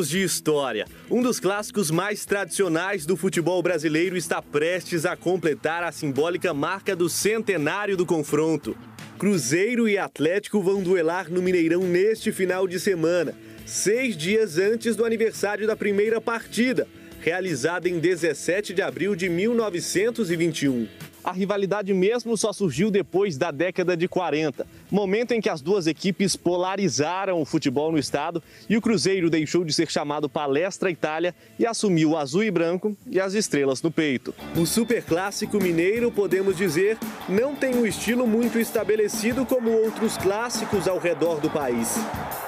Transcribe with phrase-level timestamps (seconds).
[0.00, 0.86] anos de história.
[1.10, 6.94] Um dos clássicos mais tradicionais do futebol brasileiro está prestes a completar a simbólica marca
[6.94, 8.76] do centenário do confronto.
[9.18, 13.34] Cruzeiro e Atlético vão duelar no Mineirão neste final de semana,
[13.70, 16.88] seis dias antes do aniversário da primeira partida,
[17.20, 20.88] realizada em 17 de abril de 1921.
[21.22, 25.86] A rivalidade mesmo só surgiu depois da década de 40, momento em que as duas
[25.86, 31.34] equipes polarizaram o futebol no estado e o Cruzeiro deixou de ser chamado Palestra Itália
[31.58, 34.34] e assumiu o azul e branco e as estrelas no peito.
[34.56, 40.98] O superclássico mineiro, podemos dizer, não tem um estilo muito estabelecido como outros clássicos ao
[40.98, 41.96] redor do país,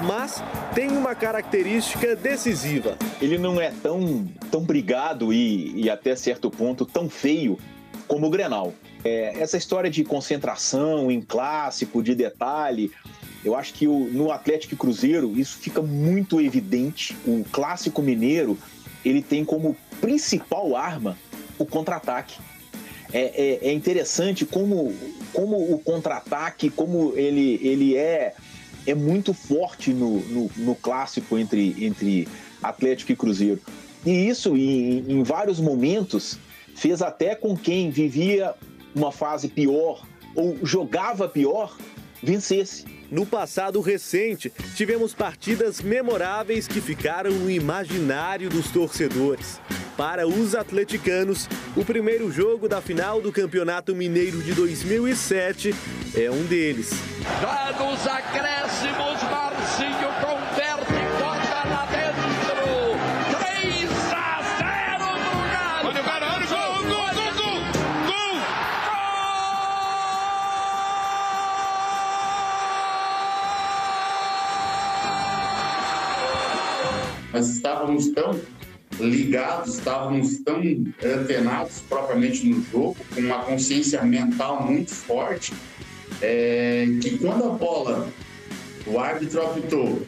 [0.01, 0.43] mas
[0.74, 2.96] tem uma característica decisiva.
[3.20, 7.59] Ele não é tão, tão brigado e, e até certo ponto tão feio
[8.07, 8.74] como o Grenal.
[9.04, 12.90] É, essa história de concentração em clássico, de detalhe,
[13.45, 17.16] eu acho que o, no Atlético e Cruzeiro isso fica muito evidente.
[17.26, 18.56] O clássico mineiro
[19.04, 21.18] ele tem como principal arma
[21.58, 22.38] o contra-ataque.
[23.12, 24.95] É, é, é, interessante como,
[25.32, 28.34] como o contra-ataque, como ele, ele é,
[28.86, 32.26] é muito forte no, no, no, clássico entre, entre
[32.62, 33.60] Atlético e Cruzeiro.
[34.06, 36.38] E isso, em, em vários momentos,
[36.74, 38.54] fez até com quem vivia
[38.95, 41.76] uma fase pior ou jogava pior
[42.23, 42.85] vencesse.
[43.10, 49.60] No passado recente, tivemos partidas memoráveis que ficaram no imaginário dos torcedores.
[49.96, 55.74] Para os atleticanos, o primeiro jogo da final do Campeonato Mineiro de 2007
[56.16, 56.90] é um deles.
[58.07, 59.51] Acréscimos, Marcinho
[77.82, 78.41] estávamos tão
[79.00, 80.60] ligados, estávamos tão
[81.04, 85.53] antenados propriamente no jogo, com uma consciência mental muito forte,
[86.21, 88.09] é, que quando a bola,
[88.87, 90.03] o árbitro apitou,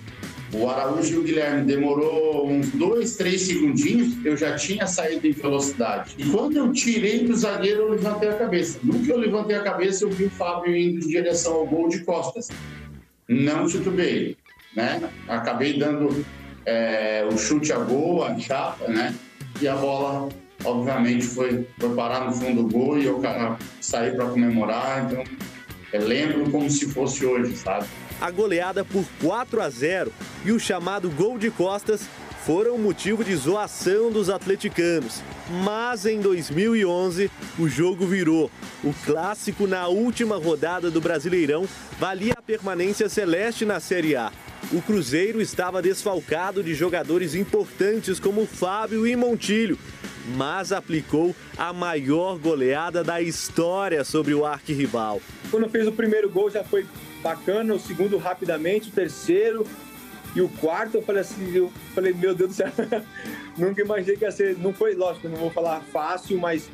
[0.52, 5.32] o Araújo e o Guilherme demorou uns dois, três segundinhos, eu já tinha saído em
[5.32, 6.14] velocidade.
[6.16, 8.78] E quando eu tirei do zagueiro, eu levantei a cabeça.
[8.84, 11.88] No que eu levantei a cabeça, eu vi o Fábio indo em direção ao gol
[11.88, 12.50] de costas.
[13.26, 14.36] Não titubei,
[14.76, 15.10] né?
[15.26, 16.24] Acabei dando
[16.66, 19.14] é, o chute a gol, a chapa, né?
[19.60, 20.28] E a bola,
[20.64, 23.20] obviamente, foi, foi parar no fundo do gol e eu
[23.80, 25.04] saí para comemorar.
[25.04, 25.24] Então,
[25.92, 27.86] eu lembro como se fosse hoje, sabe?
[28.20, 30.12] A goleada por 4 a 0
[30.44, 32.08] e o chamado gol de costas
[32.44, 35.22] foram motivo de zoação dos atleticanos.
[35.62, 38.50] Mas em 2011, o jogo virou.
[38.82, 41.66] O clássico na última rodada do Brasileirão
[41.98, 44.30] valia a permanência celeste na Série A
[44.72, 49.78] o Cruzeiro estava desfalcado de jogadores importantes como Fábio e Montilho,
[50.36, 55.20] mas aplicou a maior goleada da história sobre o arquirrival.
[55.50, 56.86] Quando fez o primeiro gol já foi
[57.22, 59.66] bacana, o segundo rapidamente, o terceiro
[60.34, 62.72] e o quarto eu falei assim, eu falei, meu Deus do céu,
[63.56, 66.68] nunca imaginei que ia ser, não foi, lógico, não vou falar fácil, mas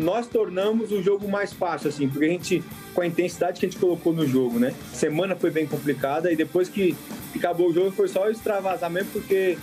[0.00, 3.68] nós tornamos o jogo mais fácil, assim, porque a gente, com a intensidade que a
[3.68, 4.74] gente colocou no jogo, né?
[4.94, 6.96] semana foi bem complicada e depois que
[7.36, 9.58] acabou o jogo foi só extravasar mesmo, porque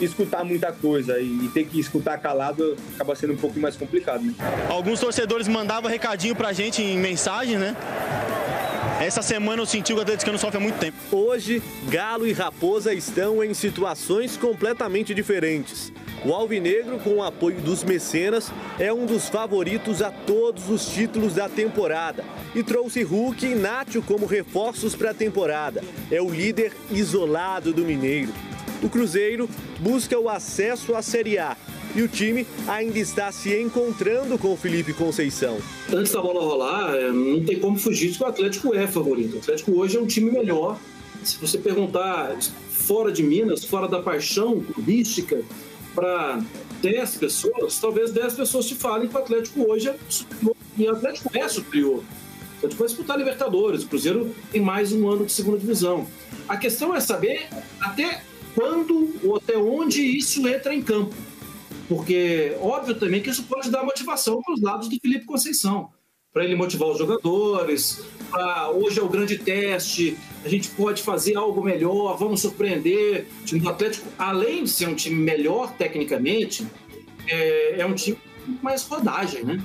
[0.00, 4.24] escutar muita coisa e, ter que escutar calado acaba sendo um pouco mais complicado.
[4.24, 4.34] Né?
[4.68, 7.76] Alguns torcedores mandavam recadinho pra gente em mensagem, né?
[9.00, 10.94] Essa semana eu senti o Atlético sofre há muito tempo.
[11.10, 15.90] Hoje, Galo e Raposa estão em situações completamente diferentes.
[16.22, 21.36] O Alvinegro, com o apoio dos mecenas, é um dos favoritos a todos os títulos
[21.36, 22.22] da temporada
[22.54, 25.82] e trouxe Hulk e Nátio como reforços para a temporada.
[26.10, 28.34] É o líder isolado do Mineiro.
[28.82, 29.48] O Cruzeiro
[29.78, 31.56] busca o acesso à Série A
[31.94, 35.58] e o time ainda está se encontrando com o Felipe Conceição.
[35.92, 39.36] Antes da bola rolar, é, não tem como fugir que o Atlético é favorito.
[39.36, 40.78] O Atlético hoje é um time melhor.
[41.22, 42.36] Se você perguntar
[42.70, 45.42] fora de Minas, fora da paixão turística,
[45.94, 46.40] para
[46.82, 50.56] 10 pessoas, talvez 10 pessoas te falem que o Atlético hoje é superior.
[50.78, 51.98] E o Atlético é superior.
[51.98, 53.82] O Atlético vai disputar Libertadores.
[53.82, 56.06] O Cruzeiro tem mais um ano de segunda divisão.
[56.48, 57.48] A questão é saber
[57.80, 58.22] até
[58.54, 61.14] quando ou até onde isso entra em campo.
[61.90, 65.90] Porque, óbvio também que isso pode dar motivação para os lados do Felipe Conceição.
[66.32, 71.36] Para ele motivar os jogadores, ah, hoje é o grande teste, a gente pode fazer
[71.36, 73.26] algo melhor, vamos surpreender.
[73.42, 76.64] O time do Atlético, além de ser um time melhor tecnicamente,
[77.26, 78.16] é, é um time
[78.46, 79.60] com mais rodagem, né?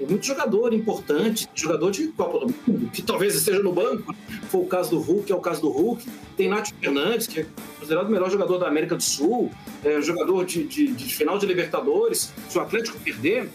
[0.00, 4.14] Tem muito jogador importante, jogador de Copa do Mundo, que talvez esteja no banco.
[4.48, 6.06] Foi o caso do Hulk, é o caso do Hulk.
[6.38, 7.46] Tem Nath Fernandes, que é
[7.78, 9.50] considerado o melhor jogador da América do Sul,
[9.84, 12.32] é jogador de, de, de final de Libertadores.
[12.48, 13.50] Se o Atlético perder,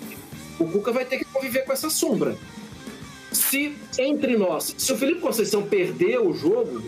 [0.59, 2.37] o Cuca vai ter que conviver com essa sombra.
[3.31, 6.83] Se entre nós, se o Felipe Conceição perder o jogo,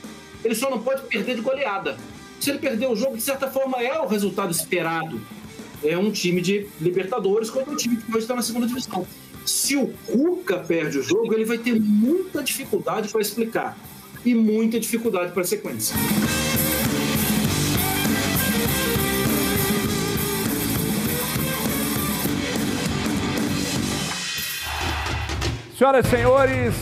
[0.46, 1.98] ele só não pode perder de goleada.
[2.40, 5.20] Se ele perder o jogo, de certa forma, é o resultado esperado.
[5.84, 9.08] É um time de Libertadores contra um time que hoje está na segunda divisão.
[9.48, 13.78] Se o Cuca perde o jogo, ele vai ter muita dificuldade para explicar
[14.26, 15.96] e muita dificuldade para a sequência.
[25.78, 26.76] Senhoras e senhores,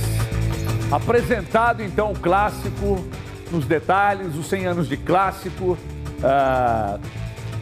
[0.92, 3.06] apresentado então o clássico
[3.52, 5.78] nos detalhes, os 100 anos de clássico,
[6.20, 7.00] uh,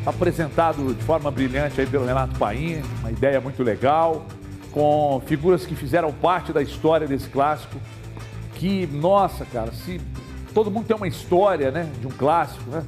[0.06, 4.26] apresentado de forma brilhante aí pelo Renato Paim, uma ideia muito legal,
[4.74, 7.80] com figuras que fizeram parte da história desse clássico,
[8.56, 10.02] que, nossa, cara, se
[10.54, 12.84] todo mundo tem uma história, né, de um clássico, né,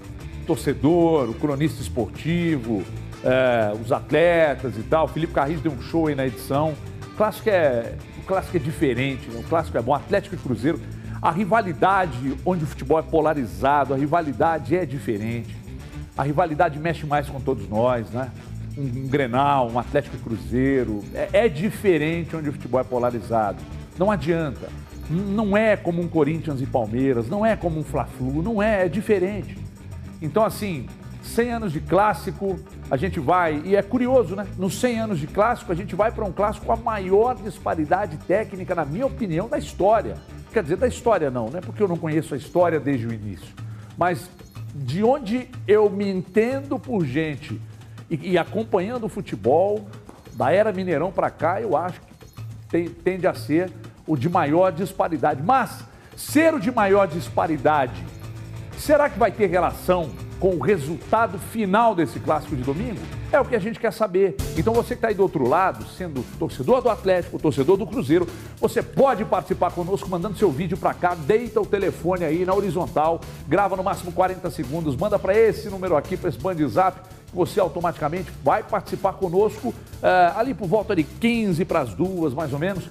[0.45, 6.15] torcedor, o cronista esportivo, uh, os atletas e tal, Felipe Carris deu um show aí
[6.15, 6.73] na edição,
[7.13, 7.93] o clássico é
[8.25, 9.39] clássico é diferente, né?
[9.39, 9.93] o clássico é bom.
[9.93, 10.79] Atlético e Cruzeiro,
[11.21, 15.55] a rivalidade onde o futebol é polarizado, a rivalidade é diferente.
[16.17, 18.31] A rivalidade mexe mais com todos nós, né?
[18.77, 21.03] Um, um Grenal, um Atlético Cruzeiro.
[21.13, 23.61] É, é diferente onde o futebol é polarizado.
[23.97, 24.69] Não adianta.
[25.09, 28.89] Não é como um Corinthians e Palmeiras, não é como um Fla-Flu, não é, é
[28.89, 29.55] diferente.
[30.19, 30.87] Então, assim,
[31.21, 34.47] 100 anos de clássico, a gente vai, e é curioso, né?
[34.57, 38.17] Nos 100 anos de clássico, a gente vai para um clássico com a maior disparidade
[38.27, 40.15] técnica, na minha opinião, da história.
[40.53, 41.61] Quer dizer, da história não, né?
[41.61, 43.53] Porque eu não conheço a história desde o início.
[43.97, 44.29] Mas
[44.75, 47.59] de onde eu me entendo por gente
[48.21, 49.85] e, e acompanhando o futebol,
[50.33, 52.07] da era Mineirão para cá, eu acho que
[52.69, 53.71] tem, tende a ser
[54.05, 55.41] o de maior disparidade.
[55.41, 55.83] Mas
[56.15, 58.03] ser o de maior disparidade,
[58.77, 60.09] será que vai ter relação
[60.39, 62.99] com o resultado final desse clássico de domingo?
[63.31, 64.35] É o que a gente quer saber.
[64.57, 68.27] Então você que está aí do outro lado, sendo torcedor do Atlético, torcedor do Cruzeiro,
[68.59, 73.19] você pode participar conosco mandando seu vídeo para cá, deita o telefone aí na horizontal,
[73.47, 76.99] grava no máximo 40 segundos, manda para esse número aqui, para esse band zap,
[77.35, 82.53] você automaticamente vai participar conosco uh, ali por volta de 15 para as duas, mais
[82.53, 82.89] ou menos.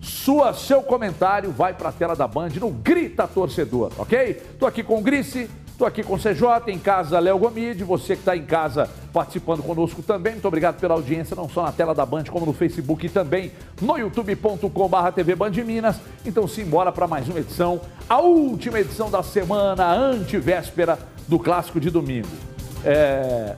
[0.00, 4.34] Sua, seu comentário vai para a tela da Band no Grita Torcedor, ok?
[4.58, 5.48] Tô aqui com o Grice,
[5.82, 9.64] Estou aqui com o CJ, em casa Léo Gomide, você que está em casa participando
[9.64, 13.06] conosco também, muito obrigado pela audiência, não só na tela da Band, como no Facebook
[13.06, 13.50] e também
[13.80, 15.96] no youtube.com.br TV Band Minas.
[16.24, 20.96] Então simbora para mais uma edição, a última edição da semana, antivéspera
[21.26, 22.28] do Clássico de Domingo.
[22.84, 23.56] É...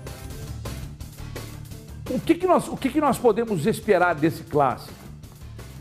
[2.11, 4.93] O, que, que, nós, o que, que nós podemos esperar desse clássico?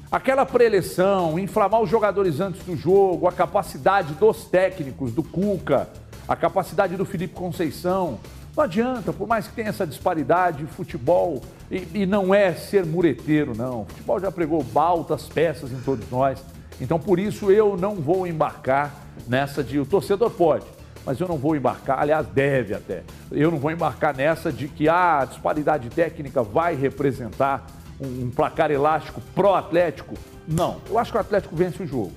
[0.10, 5.90] Aquela preleção, inflamar os jogadores antes do jogo, a capacidade dos técnicos, do Cuca,
[6.28, 8.20] a capacidade do Felipe Conceição.
[8.56, 13.54] Não adianta, por mais que tenha essa disparidade, futebol, e, e não é ser mureteiro,
[13.58, 13.82] não.
[13.82, 16.40] O futebol já pregou baltas peças em todos nós.
[16.80, 18.94] Então, por isso, eu não vou embarcar
[19.28, 19.80] nessa de.
[19.80, 20.66] O torcedor pode,
[21.06, 23.04] mas eu não vou embarcar, aliás, deve até.
[23.32, 27.66] Eu não vou embarcar nessa de que ah, a disparidade técnica vai representar
[28.00, 30.16] um, um placar elástico pró-Atlético.
[30.48, 32.12] Não, eu acho que o Atlético vence o jogo,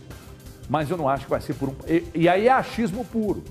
[0.69, 1.75] mas eu não acho que vai ser por um.
[1.87, 3.43] E, e aí é achismo puro.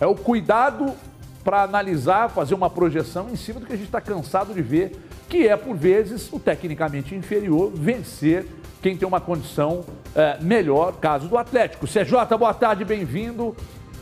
[0.00, 0.94] É o cuidado
[1.42, 4.92] para analisar, fazer uma projeção em cima do que a gente está cansado de ver,
[5.28, 8.46] que é, por vezes, o tecnicamente inferior vencer
[8.82, 9.84] quem tem uma condição
[10.14, 11.86] é, melhor, caso do Atlético.
[11.86, 13.56] CJ, boa tarde, bem-vindo.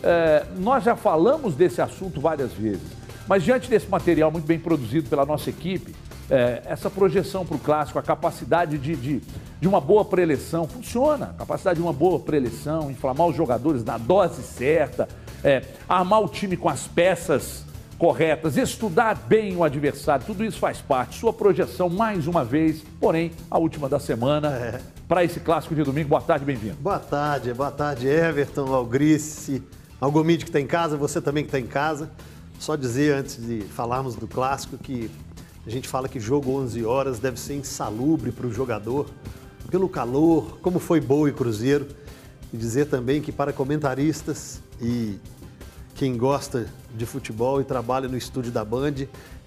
[0.09, 2.87] É, nós já falamos desse assunto várias vezes,
[3.27, 5.93] mas diante desse material muito bem produzido pela nossa equipe,
[6.31, 9.21] é, essa projeção para o clássico, a capacidade de, de,
[9.61, 11.31] de, uma boa preleção, funciona.
[11.31, 15.09] A capacidade de uma boa preleção, inflamar os jogadores na dose certa,
[15.43, 17.65] é, armar o time com as peças
[17.99, 21.19] corretas, estudar bem o adversário, tudo isso faz parte.
[21.19, 24.81] Sua projeção, mais uma vez, porém, a última da semana, é.
[25.09, 26.11] para esse clássico de domingo.
[26.11, 26.77] Boa tarde, bem-vindo.
[26.77, 29.63] Boa tarde, boa tarde, Everton, Algrice,
[30.01, 32.11] Algomide que está em casa, você também que está em casa.
[32.59, 35.11] Só dizer, antes de falarmos do clássico, que
[35.67, 39.07] a gente fala que jogo 11 horas deve ser insalubre para o jogador,
[39.71, 41.87] pelo calor, como foi Boa e Cruzeiro.
[42.53, 45.19] E dizer também que para comentaristas e
[45.95, 49.07] quem gosta de futebol e trabalha no estúdio da Band,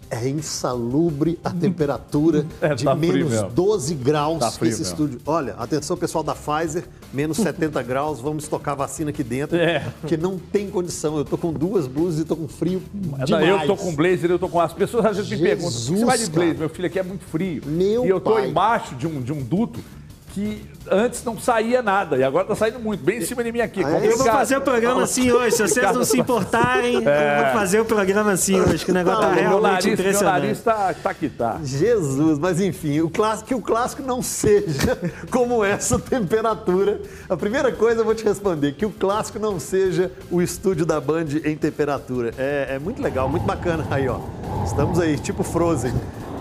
[0.09, 3.49] é insalubre a temperatura É, de tá menos mesmo.
[3.49, 5.19] 12 graus Tá frio esse estúdio.
[5.25, 9.79] Olha, atenção pessoal da Pfizer, menos 70 graus, vamos tocar vacina aqui dentro, É.
[10.01, 11.17] porque não tem condição.
[11.17, 12.81] Eu tô com duas blusas e tô com frio
[13.19, 13.61] É, demais.
[13.61, 16.05] Eu tô com blazer, eu tô com as pessoas às vezes me Jesus, perguntam, você
[16.05, 16.57] vai de blazer?
[16.57, 17.61] Meu filho aqui é muito frio.
[17.65, 18.49] Meu e eu tô pai.
[18.49, 19.79] embaixo de um, de um duto
[20.29, 23.61] que antes não saía nada e agora tá saindo muito, bem em cima de mim
[23.61, 23.83] aqui.
[23.83, 24.07] Ah, é?
[24.07, 25.55] Eu vou fazer o programa assim hoje.
[25.55, 29.21] Se vocês não se importarem, eu vou fazer o programa assim hoje, que o negócio
[29.21, 30.41] tá Não, meu Meu realmente nariz, meu impressionante.
[30.41, 31.59] nariz tá, tá que tá.
[31.63, 34.97] Jesus, mas enfim, o clássico, que o clássico não seja
[35.29, 37.01] como essa temperatura.
[37.27, 40.99] A primeira coisa eu vou te responder, que o clássico não seja o estúdio da
[40.99, 42.33] Band em temperatura.
[42.37, 43.85] É, é muito legal, muito bacana.
[43.89, 44.19] Aí, ó,
[44.65, 45.93] estamos aí, tipo Frozen.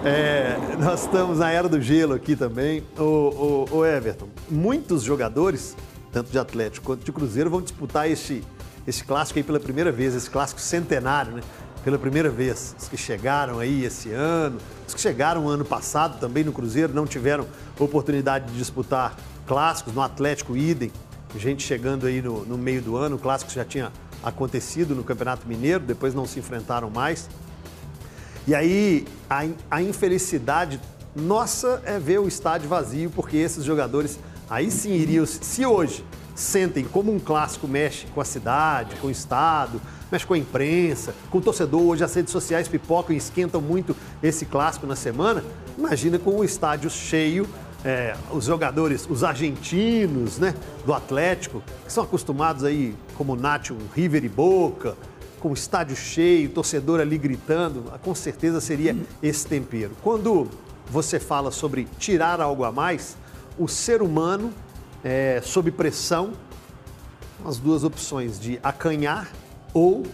[0.05, 2.85] É, nós estamos na era do gelo aqui também.
[2.97, 5.77] O, o, o Everton, muitos jogadores,
[6.13, 8.45] tanto de Atlético quanto de Cruzeiro, vão disputar este,
[8.87, 11.43] esse clássico aí pela primeira vez, esse clássico centenário, né?
[11.83, 12.77] Pela primeira vez.
[12.79, 17.07] Os que chegaram aí esse ano, os que chegaram ano passado também no Cruzeiro, não
[17.07, 17.47] tiveram
[17.79, 20.93] oportunidade de disputar clássicos, no Atlético idem.
[21.37, 25.47] Gente chegando aí no, no meio do ano, o clássico já tinha acontecido no Campeonato
[25.47, 27.29] Mineiro, depois não se enfrentaram mais.
[28.49, 30.81] E aí, a, a infelicidade
[31.15, 36.03] nossa é ver o estádio vazio, porque esses jogadores aí sim iriam, se hoje
[36.35, 39.79] sentem como um clássico mexe com a cidade, com o estado,
[40.11, 41.83] mexe com a imprensa, com o torcedor.
[41.83, 45.45] Hoje as redes sociais pipocam e esquentam muito esse clássico na semana.
[45.77, 47.47] Imagina com o estádio cheio,
[47.85, 50.55] é, os jogadores, os argentinos, né,
[50.87, 54.97] do Atlético, que são acostumados aí, como Nacho, River e Boca,
[55.41, 59.93] com o estádio cheio, torcedor ali gritando, com certeza seria esse tempero.
[60.03, 60.49] Quando
[60.91, 63.17] você fala sobre tirar algo a mais,
[63.59, 64.53] o ser humano,
[65.05, 66.33] é, sob pressão,
[67.45, 69.31] as duas opções de acanhar
[69.73, 70.05] ou,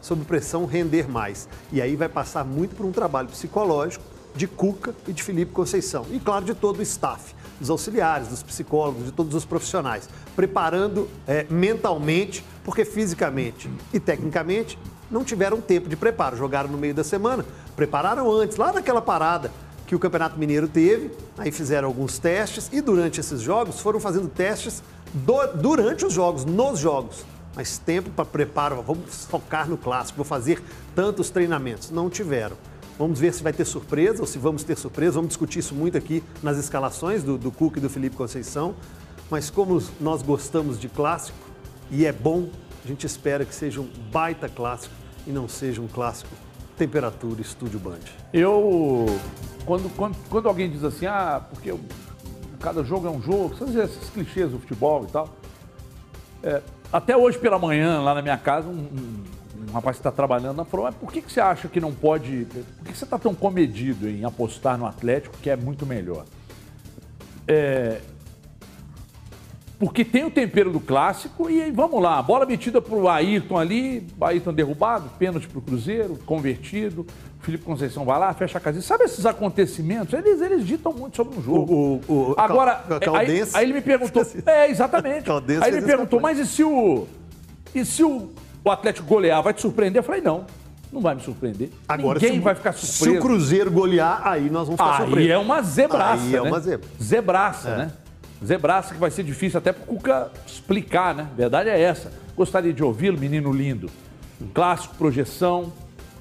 [0.00, 1.48] sob pressão, render mais.
[1.72, 4.04] E aí vai passar muito por um trabalho psicológico
[4.34, 6.04] de Cuca e de Felipe Conceição.
[6.10, 11.08] E, claro, de todo o staff, dos auxiliares, dos psicólogos, de todos os profissionais, preparando
[11.26, 14.78] é, mentalmente, porque fisicamente e tecnicamente
[15.10, 16.36] não tiveram tempo de preparo.
[16.36, 17.44] Jogaram no meio da semana,
[17.76, 19.50] prepararam antes, lá naquela parada
[19.86, 24.28] que o Campeonato Mineiro teve, aí fizeram alguns testes e durante esses jogos foram fazendo
[24.28, 24.82] testes
[25.12, 27.24] do- durante os jogos, nos jogos.
[27.54, 30.60] Mas tempo para preparo, vamos focar no clássico, vou fazer
[30.94, 31.90] tantos treinamentos.
[31.90, 32.56] Não tiveram.
[32.98, 35.12] Vamos ver se vai ter surpresa ou se vamos ter surpresa.
[35.12, 38.74] Vamos discutir isso muito aqui nas escalações do, do e do Felipe Conceição.
[39.30, 41.38] Mas como nós gostamos de clássico
[41.90, 42.48] e é bom,
[42.84, 44.94] a gente espera que seja um baita clássico
[45.26, 46.30] e não seja um clássico
[46.76, 47.98] temperatura estúdio band.
[48.32, 49.06] Eu,
[49.64, 51.80] quando, quando, quando alguém diz assim, ah, porque o-
[52.60, 55.28] cada jogo é um jogo, vê esses clichês do futebol e tal.
[56.42, 56.60] É,
[56.92, 59.24] até hoje pela manhã, lá na minha casa, um- um
[59.74, 62.46] rapaz que está trabalhando na falou, mas por que, que você acha que não pode.
[62.78, 66.24] Por que que você está tão comedido em apostar no Atlético, que é muito melhor?
[67.46, 68.00] É,
[69.78, 74.52] porque tem o tempero do clássico e vamos lá, bola metida pro Ayrton ali, Ayrton
[74.54, 77.02] derrubado, pênalti pro Cruzeiro, convertido,
[77.40, 78.80] o Felipe Conceição vai lá, fecha a casinha.
[78.80, 80.14] Sabe esses acontecimentos?
[80.14, 81.74] Eles, eles ditam muito sobre um jogo.
[81.74, 85.28] O- o- o- Agora, Cal- aí, aí ele me perguntou, é, exatamente.
[85.30, 87.06] Aí ele me perguntou, mas e se o
[87.74, 88.30] e se o,
[88.64, 90.00] o Atlético golear, vai te surpreender?
[90.00, 90.46] Eu falei, não,
[90.92, 91.70] não vai me surpreender.
[91.88, 93.18] Agora, Ninguém se vai ficar Se surpreso.
[93.18, 95.30] o Cruzeiro golear, aí nós vamos ficar Aí surpresos.
[95.30, 96.48] é uma zebraça, Aí é né?
[96.48, 96.88] uma zebra.
[97.02, 97.76] Zebraça, É.
[97.76, 97.92] né?
[98.44, 101.28] Zebraça que vai ser difícil até pro Cuca explicar, né?
[101.36, 102.12] Verdade é essa.
[102.36, 103.88] Gostaria de ouvi-lo, menino lindo.
[104.40, 105.72] Um clássico, projeção,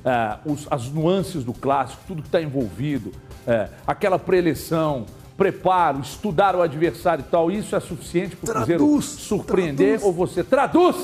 [0.06, 3.12] é, os- as nuances do clássico, tudo que está envolvido,
[3.48, 5.06] é, aquela preleção,
[5.38, 10.04] preparo, estudar o adversário e tal, isso é suficiente para o Cruzeiro surpreender traduz.
[10.04, 10.96] ou você traduz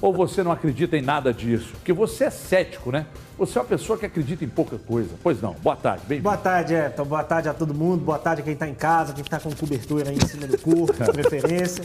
[0.00, 1.72] ou você não acredita em nada disso?
[1.72, 3.06] Porque você é cético, né?
[3.38, 5.10] Você é uma pessoa que acredita em pouca coisa.
[5.22, 5.54] Pois não.
[5.62, 6.24] Boa tarde, bem-vindo.
[6.28, 7.04] Boa tarde, Everton.
[7.04, 8.04] Boa tarde a todo mundo.
[8.04, 10.58] Boa tarde a quem tá em casa, quem tá com cobertura aí em cima do
[10.58, 11.84] corpo, de preferência.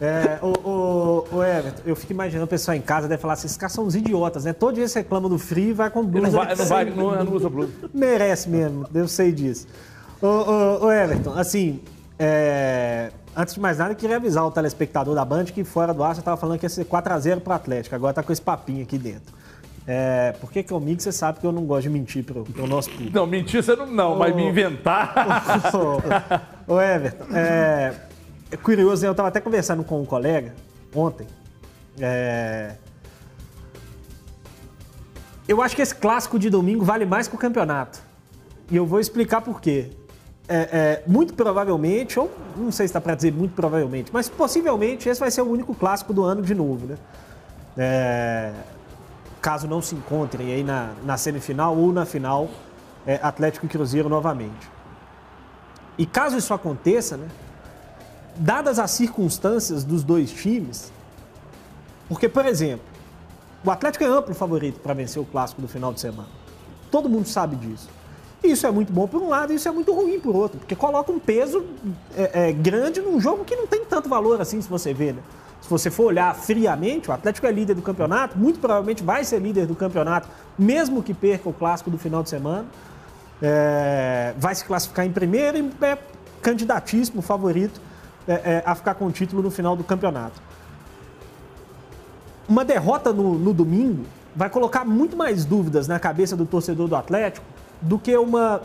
[0.00, 3.46] É, o, o, o Everton, eu fico imaginando o pessoal em casa deve falar assim:
[3.46, 4.52] esses caras são uns idiotas, né?
[4.52, 6.26] Todo dia eles reclamam do frio e vai com Ele blusa.
[6.30, 7.70] não vai, não, vai, não, não usa blusa.
[7.92, 9.66] Merece mesmo, eu sei disso.
[10.20, 11.80] Ô, ô, ô, Everton, assim,
[12.18, 16.02] é, antes de mais nada, eu queria avisar o telespectador da Band que fora do
[16.02, 18.82] ar você tava falando que ia ser 4x0 pro Atlético, agora tá com esse papinho
[18.82, 19.32] aqui dentro.
[19.86, 23.14] É, porque comigo você sabe que eu não gosto de mentir pro, pro nosso público.
[23.14, 25.14] Não, mentir você não, não mas me inventar.
[26.68, 27.94] Ô, ô, Everton, é,
[28.50, 30.52] é curioso, eu estava até conversando com um colega
[30.94, 31.26] ontem.
[32.00, 32.74] é,
[35.46, 38.00] eu acho que esse clássico de domingo vale mais que o campeonato.
[38.70, 39.90] E eu vou explicar por quê.
[40.48, 45.06] É, é, muito provavelmente, ou não sei se está para dizer muito provavelmente, mas possivelmente
[45.06, 46.96] esse vai ser o único clássico do ano de novo, né?
[47.76, 48.52] É,
[49.42, 52.48] caso não se encontrem aí na, na semifinal ou na final
[53.06, 54.70] é, Atlético e Cruzeiro novamente.
[55.98, 57.28] E caso isso aconteça, né,
[58.36, 60.92] dadas as circunstâncias dos dois times,
[62.08, 62.86] porque, por exemplo,
[63.64, 66.28] o Atlético é amplo favorito para vencer o clássico do final de semana.
[66.90, 67.88] Todo mundo sabe disso.
[68.42, 70.76] Isso é muito bom por um lado e isso é muito ruim por outro, porque
[70.76, 71.64] coloca um peso
[72.16, 75.20] é, é, grande num jogo que não tem tanto valor assim, se você vê, né?
[75.60, 79.40] Se você for olhar friamente, o Atlético é líder do campeonato, muito provavelmente vai ser
[79.40, 82.66] líder do campeonato, mesmo que perca o clássico do final de semana.
[83.42, 85.98] É, vai se classificar em primeiro e é
[86.40, 87.80] candidatíssimo, favorito
[88.26, 90.40] é, é, a ficar com o título no final do campeonato.
[92.48, 94.04] Uma derrota no, no domingo
[94.34, 97.44] vai colocar muito mais dúvidas na cabeça do torcedor do Atlético
[97.80, 98.62] do que uma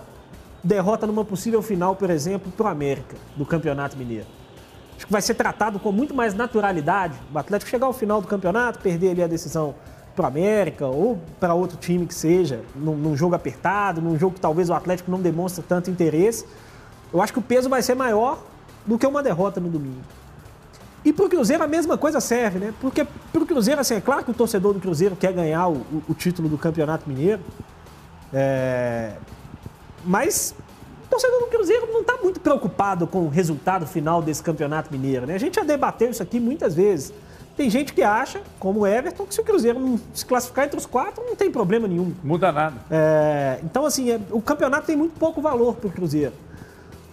[0.63, 4.27] derrota numa possível final, por exemplo, para o América, do Campeonato Mineiro.
[4.95, 8.27] Acho que vai ser tratado com muito mais naturalidade o Atlético chegar ao final do
[8.27, 9.75] campeonato, perder ali a decisão
[10.15, 14.35] para o América ou para outro time que seja, num, num, jogo apertado, num jogo
[14.35, 16.45] que talvez o Atlético não demonstre tanto interesse.
[17.11, 18.39] Eu acho que o peso vai ser maior
[18.85, 20.01] do que uma derrota no domingo.
[21.03, 22.73] E para o Cruzeiro a mesma coisa serve, né?
[22.79, 25.73] Porque para o Cruzeiro, assim, é claro que o torcedor do Cruzeiro quer ganhar o,
[25.73, 27.41] o, o título do Campeonato Mineiro,
[28.33, 29.13] é...
[30.03, 30.55] mas
[31.05, 35.27] o torcedor do Cruzeiro não está muito preocupado com o resultado final desse Campeonato Mineiro,
[35.27, 35.35] né?
[35.35, 37.13] A gente já debateu isso aqui muitas vezes.
[37.55, 40.77] Tem gente que acha, como o Everton, que se o Cruzeiro não se classificar entre
[40.77, 42.11] os quatro, não tem problema nenhum.
[42.23, 42.77] Muda nada.
[42.89, 46.33] É, então, assim, é, o campeonato tem muito pouco valor para o Cruzeiro.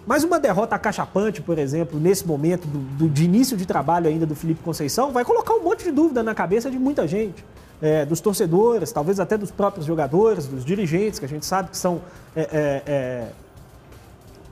[0.05, 4.25] Mas uma derrota acachapante, por exemplo, nesse momento do, do, de início de trabalho ainda
[4.25, 7.45] do Felipe Conceição, vai colocar um monte de dúvida na cabeça de muita gente.
[7.81, 11.77] É, dos torcedores, talvez até dos próprios jogadores, dos dirigentes, que a gente sabe que
[11.77, 12.01] são
[12.35, 13.27] é, é, é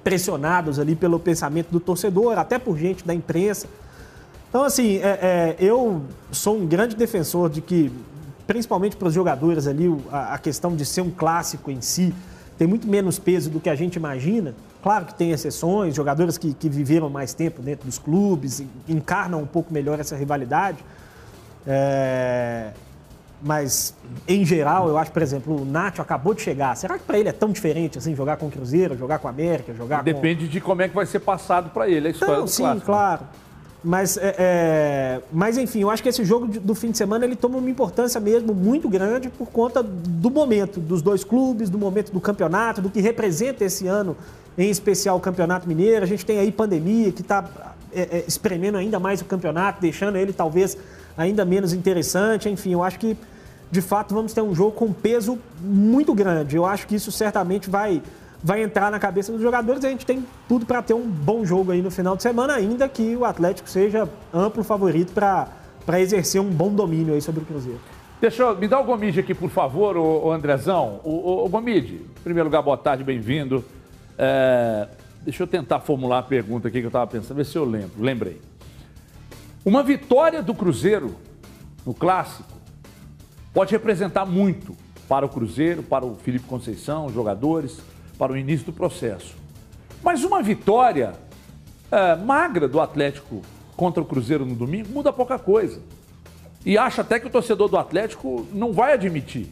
[0.03, 3.67] pressionados ali pelo pensamento do torcedor, até por gente da imprensa.
[4.49, 7.91] Então, assim, é, eu sou um grande defensor de que,
[8.47, 12.13] principalmente para os jogadores ali, a, a, questão de ser um clássico em si
[12.59, 14.53] tem muito menos peso do que a gente imagina.
[14.83, 19.45] Claro que tem exceções, jogadores que, que viveram mais tempo dentro dos clubes, encarnam um
[19.45, 20.77] pouco melhor essa rivalidade.
[21.65, 22.71] É,
[23.41, 23.93] mas,
[24.27, 26.75] em geral, eu acho, por exemplo, o Nacho acabou de chegar.
[26.75, 29.31] Será que para ele é tão diferente assim, jogar com o Cruzeiro, jogar com a
[29.31, 30.51] América, jogar Depende com...
[30.51, 32.85] de como é que vai ser passado para ele a história então, do sim, clássico.
[32.85, 33.21] claro.
[33.81, 37.35] Mas, é, é, mas enfim, eu acho que esse jogo do fim de semana ele
[37.35, 42.11] toma uma importância mesmo muito grande por conta do momento dos dois clubes, do momento
[42.11, 44.17] do campeonato, do que representa esse ano,
[44.57, 46.03] em especial o Campeonato Mineiro.
[46.03, 50.17] A gente tem aí pandemia que está é, é, espremendo ainda mais o campeonato, deixando
[50.17, 50.77] ele talvez
[51.17, 52.49] ainda menos interessante.
[52.49, 53.17] Enfim, eu acho que
[53.71, 56.55] de fato vamos ter um jogo com peso muito grande.
[56.55, 58.01] Eu acho que isso certamente vai
[58.43, 59.83] vai entrar na cabeça dos jogadores.
[59.83, 62.87] A gente tem tudo para ter um bom jogo aí no final de semana, ainda
[62.87, 67.79] que o Atlético seja amplo favorito para exercer um bom domínio aí sobre o Cruzeiro.
[68.21, 70.99] Deixa eu, me dá o Gomide aqui, por favor, o, o Andrezão.
[71.03, 73.63] O, o, o Gomide, em primeiro lugar, boa tarde, bem-vindo.
[74.17, 74.87] É,
[75.21, 77.91] deixa eu tentar formular a pergunta aqui que eu estava pensando, ver se eu lembro.
[77.97, 78.48] Lembrei.
[79.65, 81.15] Uma vitória do Cruzeiro
[81.85, 82.49] no Clássico
[83.53, 84.75] pode representar muito
[85.07, 87.79] para o Cruzeiro, para o Felipe Conceição, os jogadores,
[88.17, 89.35] para o início do processo.
[90.01, 91.13] Mas uma vitória
[91.91, 93.41] é, magra do Atlético
[93.75, 95.81] contra o Cruzeiro no domingo muda pouca coisa.
[96.65, 99.47] E acho até que o torcedor do Atlético não vai admitir.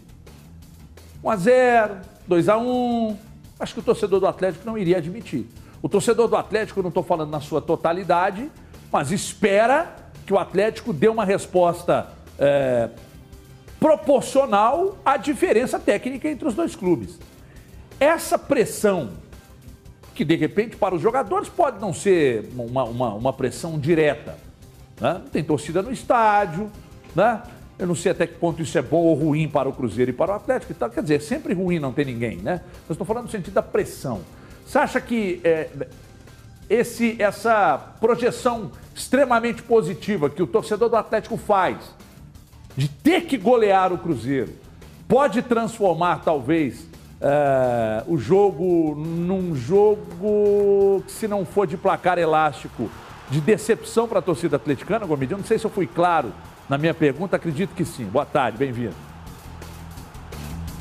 [1.24, 3.18] 1 a 0 2 a 1
[3.60, 5.48] acho que o torcedor do Atlético não iria admitir.
[5.82, 8.50] O torcedor do Atlético, não estou falando na sua totalidade,
[8.92, 9.96] mas espera
[10.28, 12.90] que o Atlético dê uma resposta é,
[13.80, 17.18] proporcional à diferença técnica entre os dois clubes.
[17.98, 19.12] Essa pressão,
[20.14, 24.38] que de repente para os jogadores pode não ser uma, uma, uma pressão direta,
[25.00, 25.22] né?
[25.32, 26.70] tem torcida no estádio,
[27.16, 27.42] né?
[27.80, 30.14] Eu não sei até que ponto isso é bom ou ruim para o Cruzeiro e
[30.14, 30.74] para o Atlético.
[30.90, 32.62] Quer dizer, sempre ruim não ter ninguém, né?
[32.90, 34.22] Estou falando no sentido da pressão.
[34.66, 35.70] Você acha que é,
[36.70, 41.78] esse, essa projeção extremamente positiva que o torcedor do Atlético faz
[42.76, 44.54] de ter que golear o Cruzeiro
[45.08, 46.86] pode transformar, talvez,
[47.22, 52.90] é, o jogo num jogo que, se não for de placar elástico,
[53.30, 55.34] de decepção para a torcida atleticana, Gomide?
[55.34, 56.32] Eu não sei se eu fui claro
[56.70, 58.06] na minha pergunta, acredito que sim.
[58.06, 58.96] Boa tarde, bem-vindo.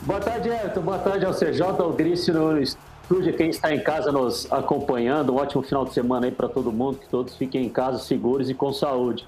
[0.03, 0.81] Boa tarde, Everton.
[0.83, 2.63] Boa tarde ao CJ, ao Grício no
[3.07, 5.33] estúdio, quem está em casa nos acompanhando.
[5.33, 8.51] Um ótimo final de semana aí para todo mundo, que todos fiquem em casa seguros
[8.51, 9.27] e com saúde.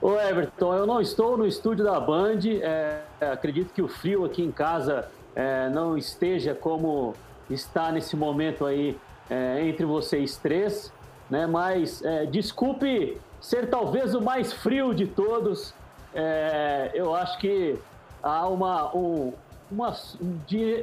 [0.00, 4.42] Ô Everton, eu não estou no estúdio da Band, é, acredito que o frio aqui
[4.42, 7.14] em casa é, não esteja como
[7.50, 8.96] está nesse momento aí
[9.28, 10.90] é, entre vocês três,
[11.28, 11.46] né?
[11.46, 15.74] Mas é, desculpe ser talvez o mais frio de todos.
[16.14, 17.78] É, eu acho que
[18.22, 19.32] há uma, um,
[19.74, 19.94] uma,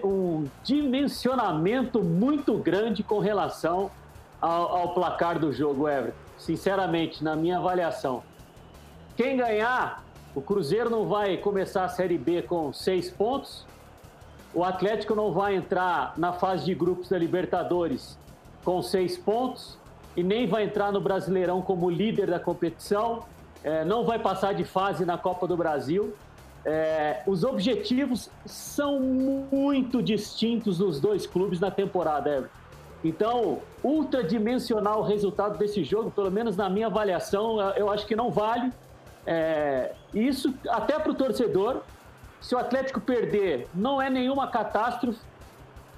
[0.04, 3.89] um, dimensionamento muito grande com relação
[4.41, 6.17] ao, ao placar do jogo, Everton.
[6.38, 8.23] Sinceramente, na minha avaliação.
[9.15, 10.04] Quem ganhar,
[10.36, 13.65] o Cruzeiro não vai começar a Série B com seis pontos,
[14.54, 18.17] o Atlético não vai entrar na fase de grupos da Libertadores
[18.65, 19.77] com seis pontos
[20.15, 23.23] e nem vai entrar no Brasileirão como líder da competição,
[23.63, 26.13] é, não vai passar de fase na Copa do Brasil.
[26.63, 32.62] É, os objetivos são muito distintos dos dois clubes na temporada, Everton.
[33.04, 38.30] Então, ultradimensional o resultado desse jogo, pelo menos na minha avaliação, eu acho que não
[38.30, 38.71] vale.
[39.26, 41.82] É, isso até para o torcedor.
[42.39, 45.19] Se o Atlético perder, não é nenhuma catástrofe.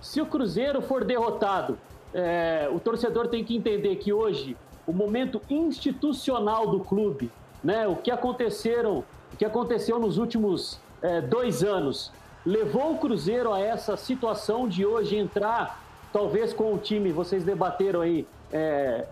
[0.01, 1.77] Se o Cruzeiro for derrotado,
[2.13, 7.31] é, o torcedor tem que entender que hoje o momento institucional do clube,
[7.63, 9.03] né, o que aconteceram,
[9.37, 12.11] que aconteceu nos últimos é, dois anos,
[12.45, 18.01] levou o Cruzeiro a essa situação de hoje entrar, talvez com o time, vocês debateram
[18.01, 19.05] aí, é,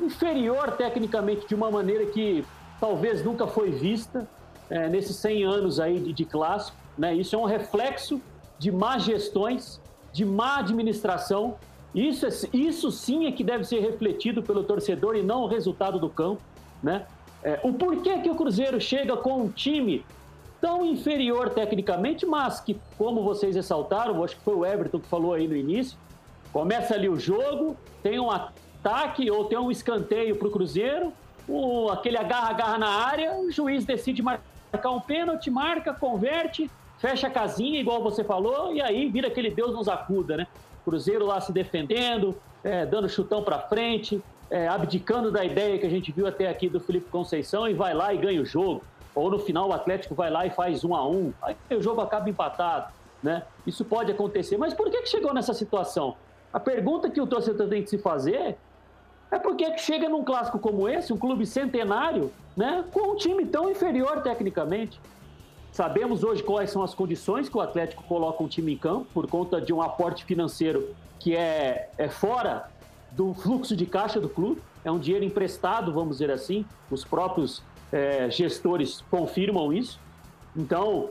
[0.00, 2.44] inferior tecnicamente de uma maneira que
[2.80, 4.26] talvez nunca foi vista
[4.68, 6.76] é, nesses 100 anos aí de, de clássico.
[6.96, 7.14] Né?
[7.14, 8.20] Isso é um reflexo
[8.58, 9.80] de más gestões,
[10.12, 11.56] de má administração.
[11.94, 15.98] Isso, é, isso sim é que deve ser refletido pelo torcedor e não o resultado
[15.98, 16.42] do campo.
[16.82, 17.06] Né?
[17.44, 20.04] É, o porquê que o Cruzeiro chega com um time
[20.60, 25.34] tão inferior tecnicamente, mas que, como vocês ressaltaram, acho que foi o Everton que falou
[25.34, 25.98] aí no início,
[26.52, 31.12] começa ali o jogo, tem um ataque ou tem um escanteio para o Cruzeiro,
[31.90, 37.80] aquele agarra-agarra na área, o juiz decide marcar um pênalti, marca, converte, fecha a casinha,
[37.80, 40.46] igual você falou, e aí vira aquele Deus nos acuda, né?
[40.84, 44.22] Cruzeiro lá se defendendo, é, dando chutão para frente,
[44.52, 47.94] é, abdicando da ideia que a gente viu até aqui do Felipe Conceição e vai
[47.94, 48.82] lá e ganha o jogo.
[49.14, 52.02] Ou no final o Atlético vai lá e faz um a um, aí o jogo
[52.02, 53.42] acaba empatado, né?
[53.66, 54.58] Isso pode acontecer.
[54.58, 56.16] Mas por que, que chegou nessa situação?
[56.52, 58.56] A pergunta que o torcedor tem que se fazer
[59.30, 63.70] é porque chega num clássico como esse, um clube centenário, né, com um time tão
[63.70, 65.00] inferior tecnicamente.
[65.72, 69.26] Sabemos hoje quais são as condições que o Atlético coloca um time em campo, por
[69.26, 72.70] conta de um aporte financeiro que é, é fora
[73.12, 77.62] do fluxo de caixa do clube, é um dinheiro emprestado, vamos dizer assim, os próprios
[77.92, 80.00] é, gestores confirmam isso.
[80.56, 81.10] Então,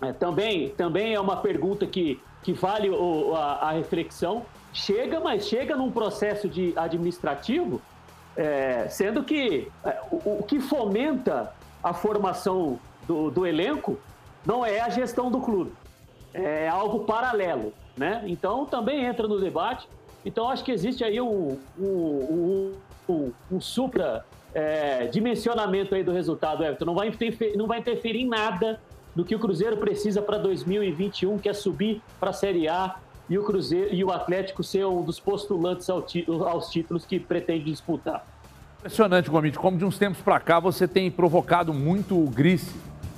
[0.00, 5.46] é, também, também é uma pergunta que, que vale o, a, a reflexão chega, mas
[5.46, 7.80] chega num processo de administrativo,
[8.36, 11.52] é, sendo que é, o, o, que fomenta
[11.82, 13.98] a formação do, do, elenco
[14.46, 15.72] não é a gestão do clube,
[16.32, 18.22] é algo paralelo, né?
[18.26, 19.86] Então também entra no debate.
[20.24, 22.72] Então acho que existe aí um, um,
[23.08, 26.84] um, um supra é, dimensionamento aí do resultado, Everton.
[26.84, 28.80] Não vai, interferir, não vai interferir em nada
[29.14, 32.96] do que o Cruzeiro precisa para 2021, que é subir para a Série A
[33.28, 36.04] e o Cruzeiro e o Atlético ser um dos postulantes ao
[36.48, 38.26] aos títulos que pretende disputar.
[38.78, 42.74] Impressionante, Gomit, como de uns tempos para cá você tem provocado muito o Grice,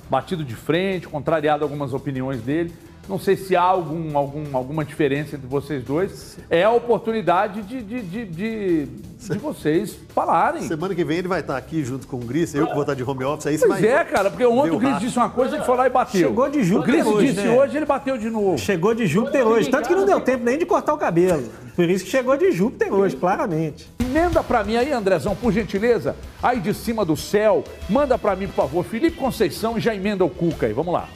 [0.09, 2.73] batido de frente, contrariado algumas opiniões dele.
[3.07, 6.37] Não sei se há algum, algum, alguma diferença entre vocês dois.
[6.49, 10.63] É a oportunidade de, de, de, de, de vocês falarem.
[10.63, 12.95] Semana que vem ele vai estar aqui junto com o Gris, eu que vou estar
[12.95, 13.45] de home office.
[13.45, 15.85] Aí pois vai é, cara, porque ontem o Gris disse uma coisa, ele foi lá
[15.85, 16.29] e bateu.
[16.29, 17.55] Chegou de Júpiter O Gris hoje, disse né?
[17.55, 18.57] hoje, ele bateu de novo.
[18.57, 21.43] Chegou de Júpiter hoje, tanto que não deu tempo nem de cortar o cabelo.
[21.75, 23.87] Por isso que chegou de Júpiter hoje, claramente.
[23.99, 26.15] Emenda pra mim aí, Andrezão, por gentileza.
[26.41, 28.83] Aí de cima do céu, manda pra mim, por favor.
[28.83, 30.73] Felipe Conceição e já emenda o Cuca aí.
[30.73, 31.07] Vamos lá.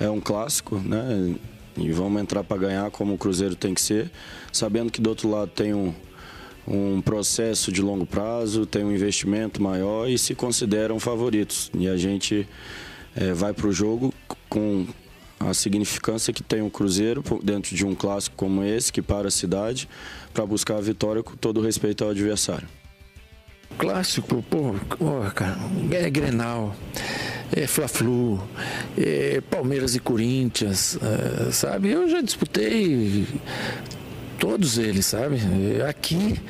[0.00, 1.34] É um clássico, né?
[1.76, 4.10] E vamos entrar para ganhar como o Cruzeiro tem que ser,
[4.52, 5.92] sabendo que do outro lado tem um,
[6.66, 11.70] um processo de longo prazo, tem um investimento maior e se consideram favoritos.
[11.74, 12.46] E a gente
[13.16, 14.14] é, vai para o jogo
[14.48, 14.86] com
[15.40, 19.30] a significância que tem o Cruzeiro dentro de um clássico como esse, que para a
[19.30, 19.88] cidade,
[20.32, 22.68] para buscar a vitória com todo respeito ao adversário.
[23.78, 24.74] Clássico, pô,
[25.34, 25.56] cara,
[25.90, 26.74] é Grenal,
[27.54, 28.42] é Fla-Flu,
[28.96, 31.90] é Palmeiras e Corinthians, é, sabe?
[31.90, 33.26] Eu já disputei
[34.38, 35.38] todos eles, sabe?
[35.88, 36.40] Aqui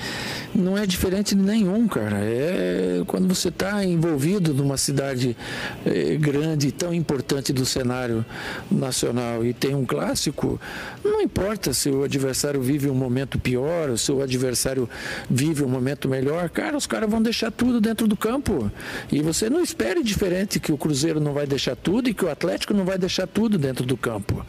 [0.55, 2.19] não é diferente de nenhum, cara.
[2.21, 5.37] É quando você está envolvido numa cidade
[5.85, 8.25] eh, grande, tão importante do cenário
[8.71, 10.61] nacional e tem um clássico,
[11.05, 14.89] não importa se o adversário vive um momento pior, ou se o adversário
[15.29, 18.71] vive um momento melhor, cara, os caras vão deixar tudo dentro do campo.
[19.11, 22.31] E você não espere diferente que o Cruzeiro não vai deixar tudo e que o
[22.31, 24.45] Atlético não vai deixar tudo dentro do campo,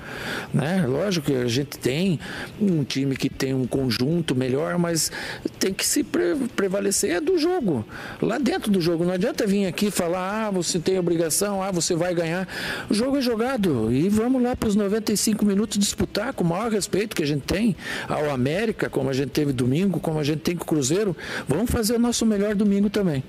[0.54, 0.86] né?
[0.88, 2.20] Lógico que a gente tem
[2.60, 5.12] um time que tem um conjunto melhor, mas
[5.60, 7.86] tem que se pre prevalecer é do jogo,
[8.22, 9.06] lá dentro do jogo.
[9.06, 12.48] Não adianta vir aqui falar, ah, você tem obrigação, ah, você vai ganhar.
[12.90, 16.70] O jogo é jogado e vamos lá para os 95 minutos disputar com o maior
[16.70, 17.78] respeito que a gente tem
[18.10, 21.16] ao América, como a gente teve domingo, como a gente tem com o Cruzeiro.
[21.48, 23.24] Vamos fazer o nosso melhor domingo também.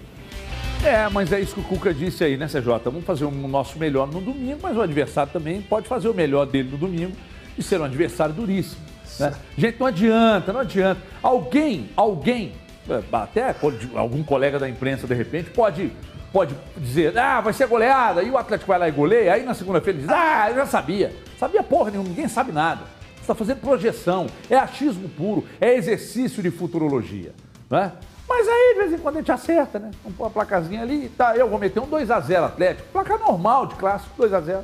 [0.84, 2.62] É, mas é isso que o Cuca disse aí, né, CJ?
[2.84, 6.46] Vamos fazer o nosso melhor no domingo, mas o adversário também pode fazer o melhor
[6.46, 7.12] dele no domingo
[7.56, 8.95] e ser um adversário duríssimo.
[9.18, 9.32] Né?
[9.56, 11.00] Gente, não adianta, não adianta.
[11.22, 12.52] Alguém, alguém,
[12.88, 13.54] é, até
[13.94, 15.92] algum colega da imprensa, de repente, pode,
[16.32, 19.54] pode dizer, ah, vai ser goleada, e o Atlético vai lá e goleia, aí na
[19.54, 21.12] segunda-feira diz, ah, eu já sabia.
[21.38, 22.82] Sabia porra nenhuma, ninguém sabe nada.
[23.16, 27.32] Você está fazendo projeção, é achismo puro, é exercício de futurologia.
[27.68, 27.92] Né?
[28.28, 29.90] Mas aí, de vez em quando, a gente acerta, né?
[30.02, 32.88] Vamos pôr a placazinha ali, tá, eu vou meter um 2x0 Atlético.
[32.92, 34.62] Placa normal de clássico, 2x0.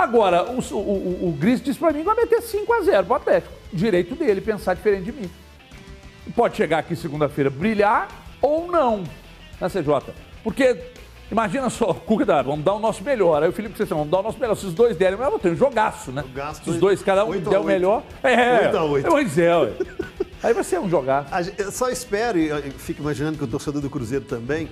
[0.00, 3.52] Agora, o, o, o, Gris disse pra mim que vai meter 5x0 pro Atlético.
[3.70, 5.30] Direito dele pensar diferente de mim.
[6.34, 8.08] Pode chegar aqui segunda-feira brilhar
[8.40, 9.04] ou não,
[9.60, 10.14] né, CJ?
[10.42, 10.74] Porque,
[11.30, 13.42] imagina só, Cuca vamos dar o nosso melhor.
[13.42, 14.54] Aí o Felipe disse, vamos dar o nosso melhor.
[14.54, 16.24] Se os dois derem, mas vou ter um jogaço, né?
[16.26, 18.02] Jogaço, Se os dois, cada um der o melhor.
[18.22, 19.08] É, 8 a 8.
[19.10, 19.72] Pois é, ué.
[20.42, 21.26] Aí vai ser um jogar.
[21.58, 24.70] Eu só espero, e fico imaginando que o torcedor do Cruzeiro também,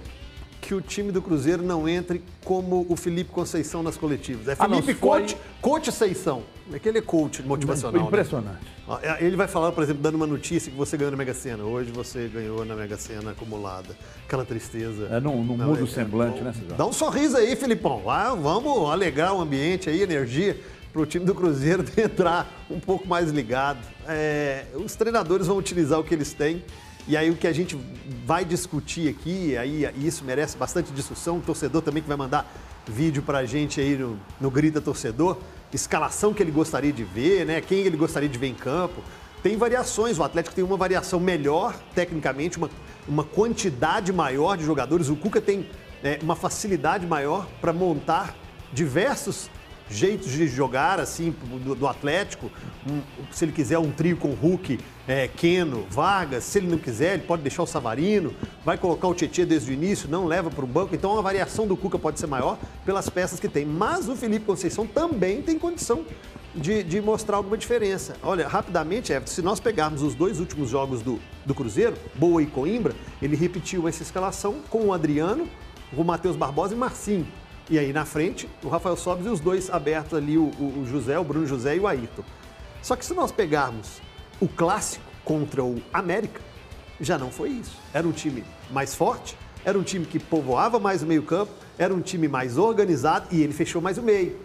[0.61, 4.49] que o time do Cruzeiro não entre como o Felipe Conceição nas coletivas.
[4.49, 5.41] É ah, Felipe não, coach, foi...
[5.61, 6.43] coach Seição.
[6.73, 8.03] É que ele é coach motivacional.
[8.03, 8.07] Né?
[8.07, 8.67] Impressionante.
[8.87, 9.17] Né?
[9.21, 11.65] Ele vai falar, por exemplo, dando uma notícia que você ganhou na Mega Sena.
[11.65, 13.97] Hoje você ganhou na Mega Sena acumulada.
[14.27, 15.09] Aquela tristeza.
[15.11, 18.11] É, não, não muda o semblante, né, Dá um sorriso aí, Filipão.
[18.11, 20.59] Ah, vamos alegrar o ambiente aí, energia
[20.93, 23.81] para o time do Cruzeiro entrar um pouco mais ligado.
[24.07, 26.63] É, os treinadores vão utilizar o que eles têm.
[27.09, 27.75] E aí o que a gente
[28.27, 32.47] vai discutir aqui, aí isso merece bastante discussão, o torcedor também que vai mandar
[32.87, 35.39] vídeo para a gente aí no, no Grita Torcedor,
[35.73, 37.63] escalação que ele gostaria de ver, né?
[37.63, 39.03] Quem ele gostaria de ver em campo.
[39.43, 42.69] Tem variações, o Atlético tem uma variação melhor, tecnicamente, uma,
[43.09, 45.09] uma quantidade maior de jogadores.
[45.09, 45.67] O Cuca tem
[46.05, 48.37] é, uma facilidade maior para montar
[48.71, 49.49] diversos
[49.91, 52.51] jeitos de jogar, assim, do, do Atlético.
[52.89, 56.45] Um, se ele quiser um trio com Hulk, é, Keno, Vargas.
[56.45, 58.35] Se ele não quiser, ele pode deixar o Savarino.
[58.65, 60.95] Vai colocar o Tietchan desde o início, não leva para o banco.
[60.95, 63.65] Então a variação do Cuca pode ser maior pelas peças que tem.
[63.65, 66.05] Mas o Felipe Conceição também tem condição
[66.55, 68.17] de, de, mostrar alguma diferença.
[68.23, 72.47] Olha, rapidamente, Everton, se nós pegarmos os dois últimos jogos do, do Cruzeiro, Boa e
[72.47, 75.49] Coimbra, ele repetiu essa escalação com o Adriano,
[75.97, 77.27] o Matheus Barbosa e Marcinho.
[77.71, 81.19] E aí na frente, o Rafael Sobes e os dois abertos ali, o, o José,
[81.19, 82.25] o Bruno José e o Ayrton.
[82.83, 84.01] Só que se nós pegarmos
[84.41, 86.41] o clássico contra o América,
[87.01, 87.77] já não foi isso.
[87.93, 92.01] Era um time mais forte, era um time que povoava mais o meio-campo, era um
[92.01, 94.37] time mais organizado e ele fechou mais o meio.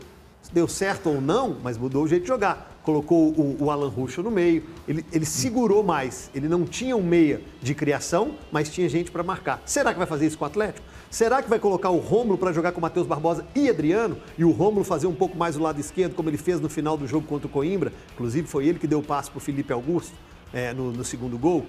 [0.52, 2.78] Deu certo ou não, mas mudou o jeito de jogar.
[2.84, 6.30] Colocou o, o Alan Ruschel no meio, ele, ele segurou mais.
[6.36, 9.62] Ele não tinha um meia de criação, mas tinha gente para marcar.
[9.66, 10.86] Será que vai fazer isso com o Atlético?
[11.14, 14.18] Será que vai colocar o Rômulo para jogar com o Matheus Barbosa e Adriano?
[14.36, 16.98] E o Rômulo fazer um pouco mais do lado esquerdo, como ele fez no final
[16.98, 17.94] do jogo contra o Coimbra?
[18.16, 20.16] Inclusive, foi ele que deu o passe para o Felipe Augusto
[20.52, 21.68] é, no, no, segundo gol.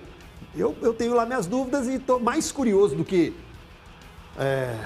[0.57, 3.35] Eu, eu tenho lá minhas dúvidas e estou mais curioso do que
[4.38, 4.78] é,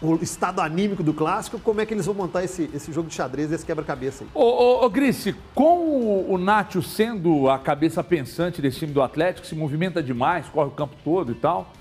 [0.00, 3.16] o estado anímico do clássico, como é que eles vão montar esse, esse jogo de
[3.16, 4.30] xadrez, esse quebra-cabeça aí.
[4.32, 9.02] Ô, ô, ô Grice, com o, o Nátio sendo a cabeça pensante desse time do
[9.02, 11.72] Atlético, se movimenta demais, corre o campo todo e tal,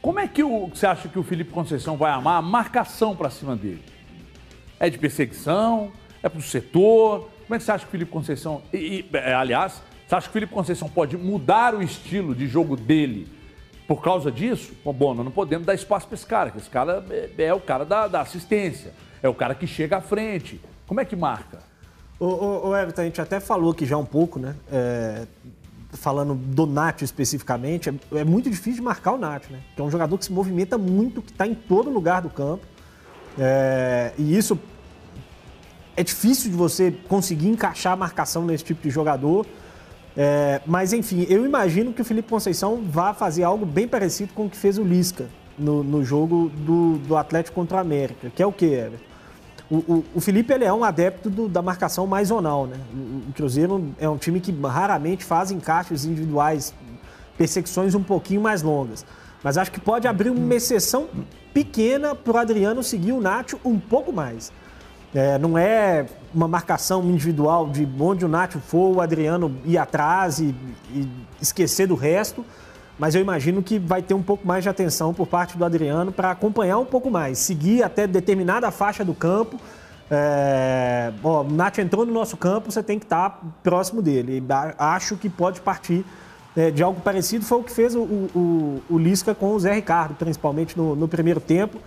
[0.00, 3.28] como é que o, você acha que o Felipe Conceição vai amar a marcação para
[3.28, 3.82] cima dele?
[4.78, 5.92] É de perseguição?
[6.22, 7.28] É para o setor?
[7.46, 8.62] Como é que você acha que o Felipe Conceição.
[8.72, 12.46] E, e, é, aliás, você acha que o Felipe Conceição pode mudar o estilo de
[12.46, 13.28] jogo dele
[13.86, 14.72] por causa disso?
[14.84, 17.60] Bom, nós não podemos dar espaço para esse cara, que esse cara é, é o
[17.60, 20.60] cara da, da, assistência, é o cara que chega à frente.
[20.86, 21.58] Como é que marca?
[22.18, 24.54] O Everton, a gente até falou aqui já um pouco, né?
[24.70, 25.26] É,
[25.92, 29.60] falando do Nath especificamente, é, é, muito difícil de marcar o Nath, né?
[29.74, 32.64] Que é um jogador que se movimenta muito, que está em todo lugar do campo.
[33.38, 34.58] É, e isso
[35.96, 39.46] é difícil de você conseguir encaixar a marcação nesse tipo de jogador.
[40.16, 44.46] É, mas, enfim, eu imagino que o Felipe Conceição vá fazer algo bem parecido com
[44.46, 48.42] o que fez o Lisca no, no jogo do, do Atlético contra o América, que
[48.42, 49.09] é o quê, Everton?
[49.70, 52.76] O, o, o, Felipe ele é um adepto do, da marcação mais zonal, né?
[52.92, 56.74] O, o, Cruzeiro é um time que raramente faz encaixes individuais,
[57.38, 59.06] perseguições um pouquinho mais longas.
[59.44, 61.08] Mas acho que pode abrir uma exceção
[61.54, 64.52] pequena para o Adriano seguir o Nacho um pouco mais.
[65.14, 70.40] É, não é uma marcação individual de onde o Nacho for, o Adriano ir atrás
[70.40, 70.54] e,
[70.92, 71.08] e
[71.40, 72.44] esquecer do resto
[73.00, 76.12] mas eu imagino que vai ter um pouco mais de atenção por parte do Adriano
[76.12, 79.58] para acompanhar um pouco mais, seguir até determinada faixa do campo
[80.12, 84.42] É, ó, o Nath entrou no nosso campo, você tem que estar próximo dele.
[84.76, 86.04] Acho que pode partir
[86.56, 87.44] é, de algo parecido.
[87.44, 91.06] Foi o que fez o, o, o Lisca com o Zé Ricardo, principalmente no, no,
[91.06, 91.78] primeiro tempo.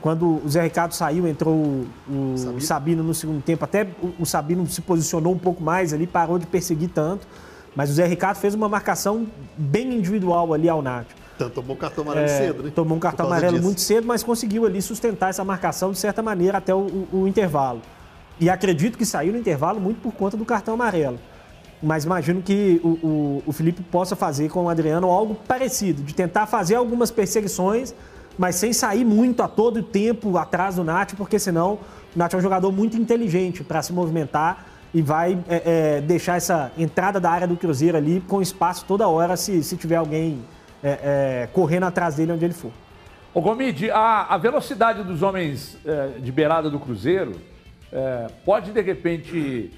[0.00, 2.60] Quando o Zé Ricardo saiu, entrou o, o Sabino.
[2.60, 3.02] Sabino.
[3.02, 3.64] no segundo tempo.
[3.64, 3.88] Até
[4.20, 7.26] o, Sabino se posicionou um pouco mais ali, parou de perseguir tanto.
[7.74, 11.06] Mas o Zé Ricardo fez uma marcação bem individual ali ao Nath.
[11.34, 12.72] Então, tomou um cartão amarelo é, cedo, né?
[12.72, 13.64] Tomou um cartão amarelo disso.
[13.64, 17.28] muito cedo, mas conseguiu ali sustentar essa marcação de certa maneira até o, o, o,
[17.28, 17.82] intervalo.
[18.38, 21.18] E acredito que saiu no intervalo muito por conta do cartão amarelo.
[21.82, 26.46] Mas imagino que o, o Felipe possa fazer com o Adriano algo parecido, de tentar
[26.46, 27.92] fazer algumas perseguições,
[28.38, 31.74] mas sem sair muito a todo tempo atrás do Nath, porque senão
[32.14, 36.36] o Nath é um jogador muito inteligente para se movimentar e vai é, é, deixar
[36.36, 40.40] essa entrada da área do Cruzeiro ali com espaço toda hora se, se tiver alguém
[40.82, 42.70] é, é, correndo atrás dele onde ele for.
[43.34, 47.32] Ô Gomide, a, a velocidade dos homens é, de beirada do Cruzeiro
[47.92, 49.72] é, pode de repente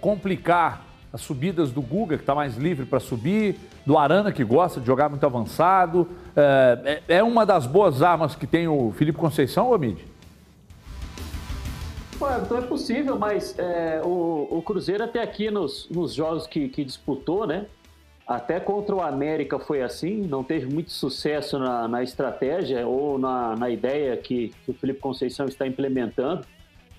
[0.00, 4.80] complicar as subidas do Guga, que está mais livre para subir, do Arana, que gosta
[4.80, 6.08] de jogar muito avançado.
[6.36, 10.09] É, é, uma das boas armas que tem o Felipe Conceição, Gomide?
[12.42, 16.84] Então é possível, mas é, o, o, Cruzeiro até aqui nos, nos jogos que, que,
[16.84, 17.64] disputou, né?
[18.26, 23.56] Até contra o América foi assim, não teve muito sucesso na, na estratégia ou na,
[23.56, 26.46] na ideia que, que, o Felipe Conceição está implementando.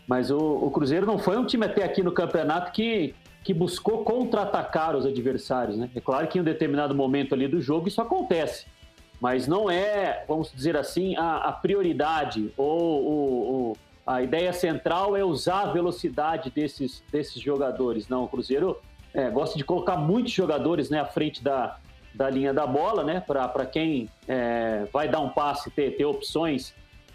[0.07, 4.03] Mas o, o, Cruzeiro não foi um time até aqui no campeonato que, que buscou
[4.03, 5.87] contra-atacar os adversários, né?
[5.95, 8.65] É claro que em um determinado momento ali do jogo isso acontece,
[9.21, 15.23] mas não é, vamos dizer assim, a, a prioridade ou o, a ideia central é
[15.23, 18.07] usar a velocidade desses, desses jogadores.
[18.07, 18.77] Não, o Cruzeiro
[19.13, 21.77] é, gosta de colocar muitos jogadores né, à frente da,
[22.13, 23.19] da linha da bola, né?
[23.19, 26.73] Para quem é, vai dar um passe ter, ter opções,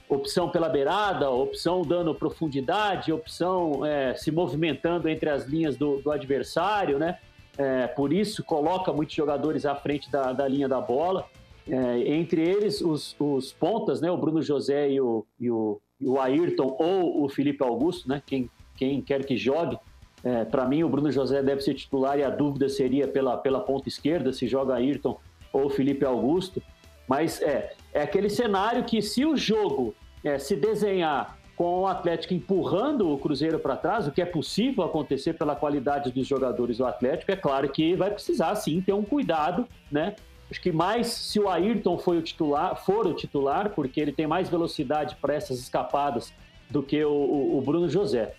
[0.09, 6.11] opção pela beirada, opção dando profundidade, opção é, se movimentando entre as linhas do, do
[6.11, 7.19] adversário, né?
[7.59, 11.27] É, por isso coloca muitos jogadores à frente da, da linha da bola.
[11.69, 14.11] É, entre eles os, os pontas, né?
[14.11, 18.23] O Bruno José e o, e o, o Ayrton ou o Felipe Augusto, né?
[18.25, 19.79] Quem, quem quer que jogue
[20.27, 23.61] é, Para mim, o Bruno José deve ser titular e a dúvida seria pela, pela
[23.61, 25.19] ponta esquerda, se joga Ayrton
[25.53, 26.61] ou Felipe Augusto.
[27.07, 32.35] Mas é, é aquele cenário que, se o jogo é, se desenhar com o Atlético
[32.35, 36.85] empurrando o Cruzeiro para trás, o que é possível acontecer pela qualidade dos jogadores do
[36.85, 40.17] Atlético, é claro que vai precisar sim ter um cuidado, né?
[40.51, 44.27] Acho que mais se o Ayrton foi o titular, for o titular, porque ele tem
[44.27, 46.33] mais velocidade para essas escapadas
[46.71, 48.35] do que o, o, o Bruno José.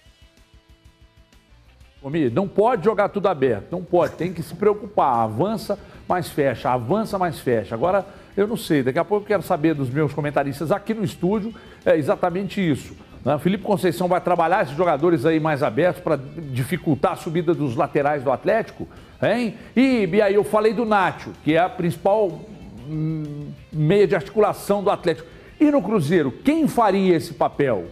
[2.02, 5.24] Omi, não pode jogar tudo aberto, não pode, tem que se preocupar.
[5.24, 7.76] Avança, mais fecha, avança, mais fecha.
[7.76, 11.04] Agora, eu não sei, daqui a pouco eu quero saber dos meus comentaristas aqui no
[11.04, 11.54] estúdio,
[11.86, 12.96] é exatamente isso.
[13.26, 13.38] Né?
[13.40, 18.24] Felipe Conceição vai trabalhar esses jogadores aí mais abertos para dificultar a subida dos laterais
[18.24, 18.88] do Atlético,
[19.22, 19.56] hein?
[19.76, 22.42] E, e aí eu falei do Nátio, que é a principal
[22.90, 25.28] hum, meia de articulação do Atlético.
[25.60, 27.86] E no Cruzeiro, quem faria esse papel?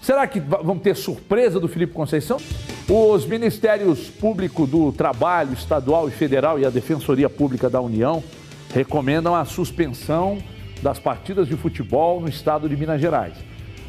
[0.00, 2.38] Será que vamos ter surpresa do Felipe Conceição?
[2.88, 8.24] Os Ministérios Público do Trabalho Estadual e Federal e a Defensoria Pública da União
[8.72, 10.38] recomendam a suspensão
[10.82, 13.34] das partidas de futebol no estado de Minas Gerais.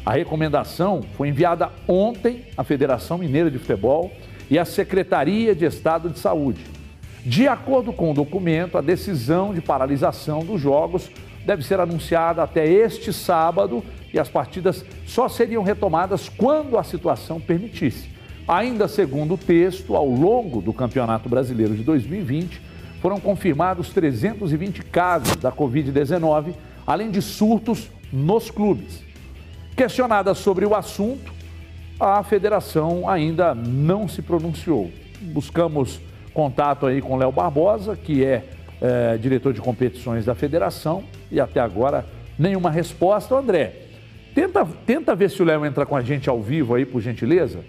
[0.04, 4.12] A recomendação foi enviada ontem à Federação Mineira de Futebol
[4.50, 6.64] e à Secretaria de Estado de Saúde.
[7.24, 11.10] De acordo com o documento, a decisão de paralisação dos jogos
[11.46, 17.40] deve ser anunciada até este sábado e as partidas só seriam retomadas quando a situação
[17.40, 18.10] permitisse.
[18.46, 22.60] Ainda segundo o texto, ao longo do Campeonato Brasileiro de 2020,
[23.00, 26.54] foram confirmados 320 casos da Covid-19,
[26.86, 29.02] além de surtos nos clubes.
[29.76, 31.32] Questionada sobre o assunto,
[32.02, 34.90] a federação ainda não se pronunciou.
[35.20, 36.00] Buscamos
[36.34, 38.44] contato aí com Léo Barbosa, que é,
[38.80, 42.04] é, diretor de competições da federação, e até agora
[42.38, 43.34] nenhuma resposta.
[43.34, 43.82] André,
[44.34, 47.60] Tenta, tenta ver se o Léo entra com a gente ao vivo aí, por gentileza,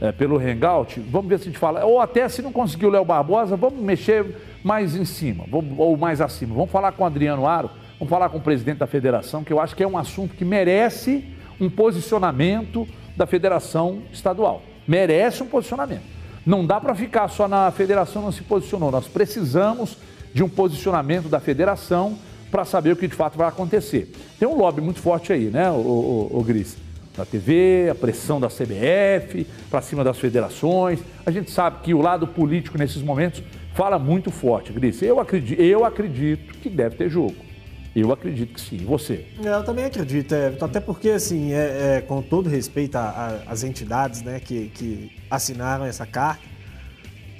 [0.00, 1.00] é, pelo Hangout.
[1.00, 1.84] Vamos ver se a gente fala.
[1.84, 6.20] Ou até se não conseguir o Léo Barbosa, vamos mexer mais em cima, ou mais
[6.20, 6.54] acima.
[6.54, 9.58] Vamos falar com o Adriano Aro, vamos falar com o presidente da federação, que eu
[9.58, 11.24] acho que é um assunto que merece
[11.58, 14.62] um posicionamento da federação estadual.
[14.86, 16.02] Merece um posicionamento.
[16.44, 18.90] Não dá para ficar só na federação não se posicionou.
[18.90, 19.96] Nós precisamos
[20.32, 22.18] de um posicionamento da federação
[22.50, 24.12] para saber o que de fato vai acontecer.
[24.38, 26.76] Tem um lobby muito forte aí, né, o, o, o Gris?
[27.16, 31.00] Da TV, a pressão da CBF, para cima das federações.
[31.26, 33.42] A gente sabe que o lado político nesses momentos
[33.74, 35.02] fala muito forte, Gris.
[35.02, 37.49] Eu acredito, eu acredito que deve ter jogo.
[37.94, 38.76] Eu acredito que sim.
[38.76, 39.26] E você?
[39.44, 40.64] É, Eu também acredito, Everton.
[40.64, 46.06] Até porque, assim, é, é, com todo respeito às entidades né, que, que assinaram essa
[46.06, 46.42] carta,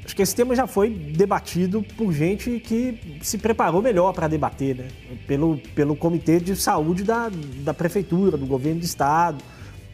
[0.05, 4.77] acho que esse tema já foi debatido por gente que se preparou melhor para debater,
[4.77, 4.89] né?
[5.27, 9.39] Pelo, pelo Comitê de Saúde da, da Prefeitura, do Governo do Estado,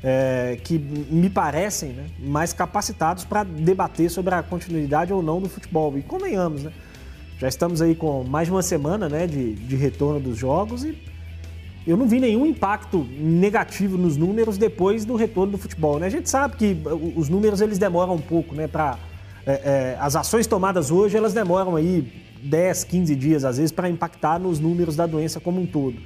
[0.03, 5.51] é, que me parecem né, mais capacitados para debater sobre a continuidade ou não do
[5.51, 5.99] futebol.
[5.99, 6.73] E convenhamos, né?
[7.39, 10.97] Já estamos aí com mais uma semana né, de, de retorno dos jogos e
[11.87, 15.99] eu não vi nenhum impacto negativo nos números depois do retorno do futebol.
[15.99, 16.07] Né?
[16.07, 16.77] A gente sabe que
[17.15, 18.67] os números eles demoram um pouco, né?
[18.67, 18.99] Para
[19.47, 22.11] é, é, as ações tomadas hoje elas demoram aí
[22.43, 25.97] 10, 15 dias às vezes para impactar nos números da doença como um todo.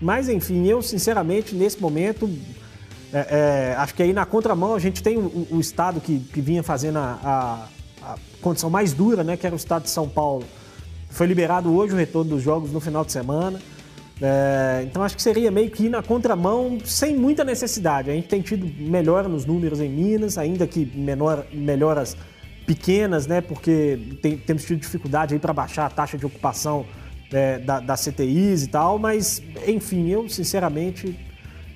[0.00, 2.30] Mas enfim, eu sinceramente nesse momento
[3.12, 3.18] é,
[3.72, 6.62] é, acho que aí na contramão a gente tem o, o estado que, que, vinha
[6.62, 7.68] fazendo a, a,
[8.42, 10.44] condição mais dura, né, que era o estado de São Paulo.
[11.08, 13.60] Foi liberado hoje o retorno dos jogos no final de semana.
[14.20, 18.10] É, então acho que seria meio que ir na contramão sem muita necessidade.
[18.10, 22.16] A gente tem tido melhora nos números em Minas, ainda que menor, melhoras
[22.66, 23.40] pequenas, né?
[23.40, 26.86] Porque tem, temos tido dificuldade aí para baixar a taxa de ocupação
[27.32, 31.18] é, da, das CTIs e tal, mas enfim, eu sinceramente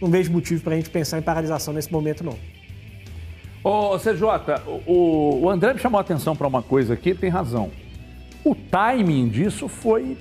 [0.00, 2.36] não vejo motivo para a gente pensar em paralisação nesse momento, não.
[3.66, 7.72] Ô, CJ, o, o André me chamou a atenção para uma coisa aqui, tem razão.
[8.44, 10.16] O timing disso foi.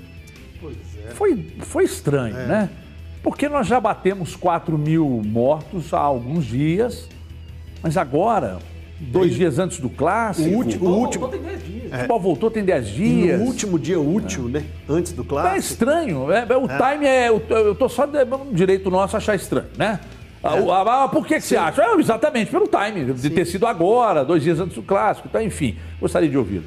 [1.07, 1.11] É.
[1.11, 2.47] Foi, foi estranho, é.
[2.47, 2.69] né?
[3.21, 7.07] Porque nós já batemos 4 mil mortos há alguns dias,
[7.83, 8.57] mas agora,
[8.99, 9.35] dois e...
[9.35, 10.49] dias antes do clássico.
[10.49, 10.89] O último.
[10.89, 11.27] O último...
[11.27, 11.83] Tem 10 dias.
[11.83, 11.87] É.
[11.87, 13.39] O futebol voltou tem 10 dias.
[13.39, 14.51] E no último dia útil, é.
[14.53, 14.65] né?
[14.89, 15.55] Antes do clássico.
[15.55, 16.31] É estranho.
[16.31, 16.93] É, o é.
[16.93, 17.29] time é.
[17.29, 19.99] Eu estou só no direito nosso achar estranho, né?
[20.45, 20.71] É.
[20.71, 21.81] Ah, por que, que você acha?
[21.81, 25.27] É, exatamente, pelo time, de ter sido agora, dois dias antes do clássico.
[25.27, 26.65] Então, enfim, gostaria de ouvi-lo.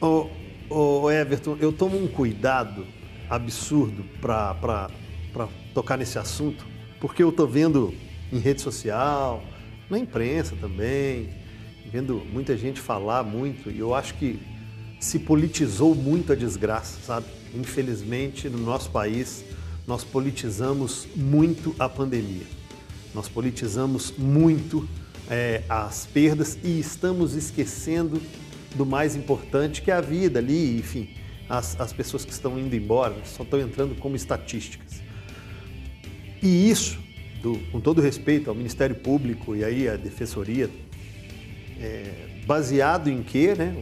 [0.00, 0.28] Ô,
[0.68, 2.84] ô, Everton, eu tomo um cuidado
[3.30, 4.88] absurdo para
[5.72, 6.66] tocar nesse assunto,
[7.00, 7.94] porque eu tô vendo
[8.32, 9.42] em rede social,
[9.88, 11.28] na imprensa também,
[11.92, 14.40] vendo muita gente falar muito, e eu acho que
[14.98, 17.26] se politizou muito a desgraça, sabe?
[17.54, 19.44] Infelizmente, no nosso país,
[19.86, 22.46] nós politizamos muito a pandemia.
[23.14, 24.88] Nós politizamos muito
[25.30, 28.20] é, as perdas e estamos esquecendo
[28.74, 31.08] do mais importante, que é a vida ali, enfim,
[31.48, 35.02] as, as pessoas que estão indo embora, só estão entrando como estatísticas.
[36.42, 36.98] E isso,
[37.40, 40.68] do, com todo respeito ao Ministério Público e aí a Defensoria,
[41.80, 43.74] é, baseado em quê, né?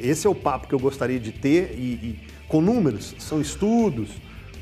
[0.00, 4.10] Esse é o papo que eu gostaria de ter e, e com números, são estudos,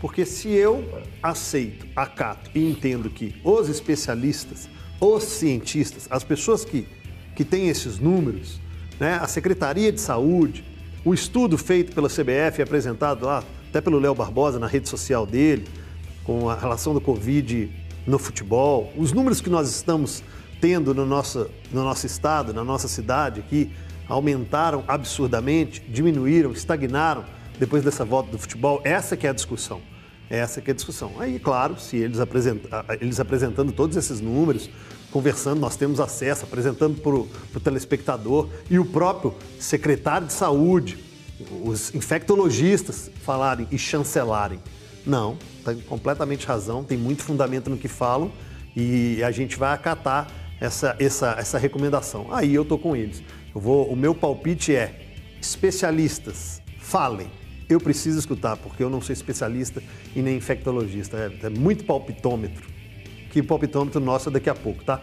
[0.00, 0.84] porque se eu
[1.22, 4.68] aceito, acato e entendo que os especialistas,
[5.00, 6.86] os cientistas, as pessoas que,
[7.34, 8.60] que têm esses números,
[9.00, 10.64] né, a Secretaria de Saúde,
[11.04, 15.66] o estudo feito pela CBF, apresentado lá até pelo Léo Barbosa na rede social dele,
[16.24, 17.70] com a relação do Covid
[18.06, 20.22] no futebol, os números que nós estamos
[20.60, 23.70] tendo no nosso, no nosso estado, na nossa cidade aqui,
[24.08, 27.24] aumentaram absurdamente, diminuíram, estagnaram
[27.58, 28.80] depois dessa volta do futebol.
[28.84, 29.80] Essa que é a discussão.
[30.28, 31.12] Essa que é a discussão.
[31.18, 34.68] Aí, claro, se eles, apresenta, eles apresentando todos esses números,
[35.12, 40.98] conversando, nós temos acesso, apresentando para o telespectador e o próprio secretário de saúde,
[41.64, 44.58] os infectologistas falarem e chancelarem.
[45.06, 48.32] Não, tem completamente razão, tem muito fundamento no que falam
[48.74, 50.28] e a gente vai acatar
[50.60, 52.26] essa, essa, essa recomendação.
[52.30, 53.22] Aí eu tô com eles.
[53.54, 57.30] Eu vou, o meu palpite é: especialistas, falem.
[57.68, 59.82] Eu preciso escutar, porque eu não sou especialista
[60.14, 61.16] e nem infectologista.
[61.16, 62.64] É, é muito palpitômetro.
[63.30, 65.00] Que palpitômetro nosso é daqui a pouco, tá?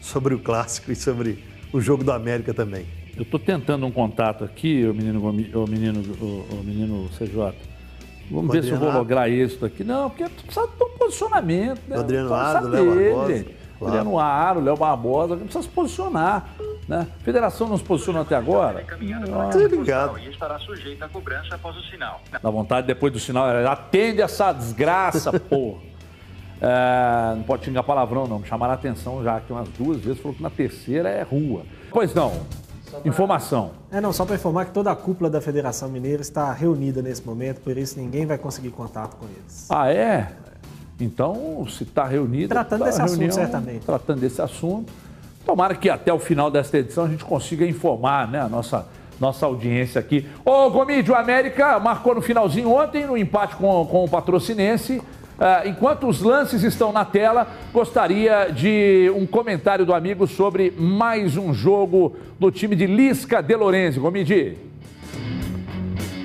[0.00, 1.38] Sobre o clássico e sobre
[1.72, 2.86] o jogo do América também.
[3.16, 5.32] Eu estou tentando um contato aqui, o menino, o
[5.66, 7.54] menino, o, menino CJ.
[8.30, 9.84] Vamos ver se eu vou lograr isso aqui.
[9.84, 11.80] Não, porque precisa de um posicionamento.
[11.86, 11.96] Né?
[11.96, 13.36] O Adriano Aro, Léo Barbosa.
[13.36, 13.56] Gente.
[13.78, 13.94] Claro.
[13.94, 16.54] Adriano Aro, Léo Barbosa, precisa se posicionar.
[16.90, 17.06] Né?
[17.20, 18.84] A federação não se posicionou até agora?
[19.52, 20.18] Tô ligado.
[20.18, 22.20] E estará sujeito à cobrança após o sinal.
[22.42, 25.82] Dá vontade depois do sinal, atende essa desgraça, porra.
[26.60, 28.40] É, não pode xingar palavrão, não.
[28.40, 31.62] Me chamaram a atenção já aqui umas duas vezes, falou que na terceira é rua.
[31.92, 32.32] Pois não.
[33.04, 33.70] Informação.
[33.92, 37.24] É, não, só para informar que toda a cúpula da Federação Mineira está reunida nesse
[37.24, 39.70] momento, por isso ninguém vai conseguir contato com eles.
[39.70, 40.32] Ah, é?
[40.98, 42.48] Então, se está reunido.
[42.48, 43.86] Tratando tá desse reunião, assunto, certamente.
[43.86, 44.92] Tratando desse assunto.
[45.44, 48.86] Tomara que até o final desta edição a gente consiga informar né, a nossa,
[49.18, 50.26] nossa audiência aqui.
[50.44, 54.98] Ô, Gomídio, o América marcou no finalzinho ontem, no empate com, com o Patrocinense.
[54.98, 61.38] Uh, enquanto os lances estão na tela, gostaria de um comentário do amigo sobre mais
[61.38, 63.98] um jogo do time de Lisca de Lorenzi.
[63.98, 64.69] Gomidi.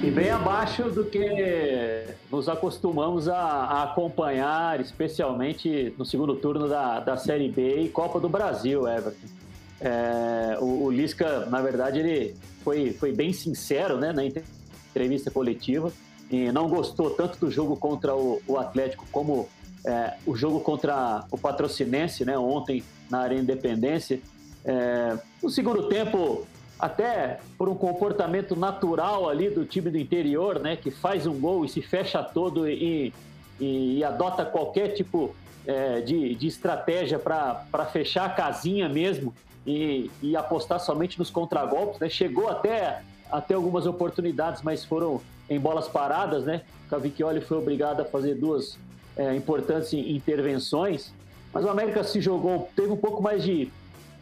[0.04, 7.00] E bem abaixo do que nos acostumamos a, a acompanhar, especialmente no segundo turno da,
[7.00, 9.28] da Série B e Copa do Brasil, Everton.
[9.82, 15.91] É, o, o Lisca, na verdade, ele foi, foi bem sincero né, na entrevista coletiva
[16.30, 19.48] e não gostou tanto do jogo contra o, o Atlético como
[19.86, 24.20] é, o jogo contra o Patrocinense, né, ontem na Arena Independência.
[24.64, 26.46] É, no segundo tempo,
[26.80, 31.63] até por um comportamento natural ali do time do interior, né, que faz um gol
[31.63, 33.13] e se fecha todo e,
[33.59, 35.34] e, e adota qualquer tipo
[35.65, 39.34] é, de, de estratégia para fechar a casinha mesmo
[39.65, 42.07] e, e apostar somente nos contragolpes, né?
[42.07, 43.01] Chegou até
[43.32, 45.19] até algumas oportunidades, mas foram
[45.49, 46.61] em bolas paradas, né?
[46.89, 48.78] Cavicchioli foi obrigado a fazer duas
[49.17, 51.11] é, importantes intervenções,
[51.51, 53.71] mas o América se jogou, teve um pouco mais de,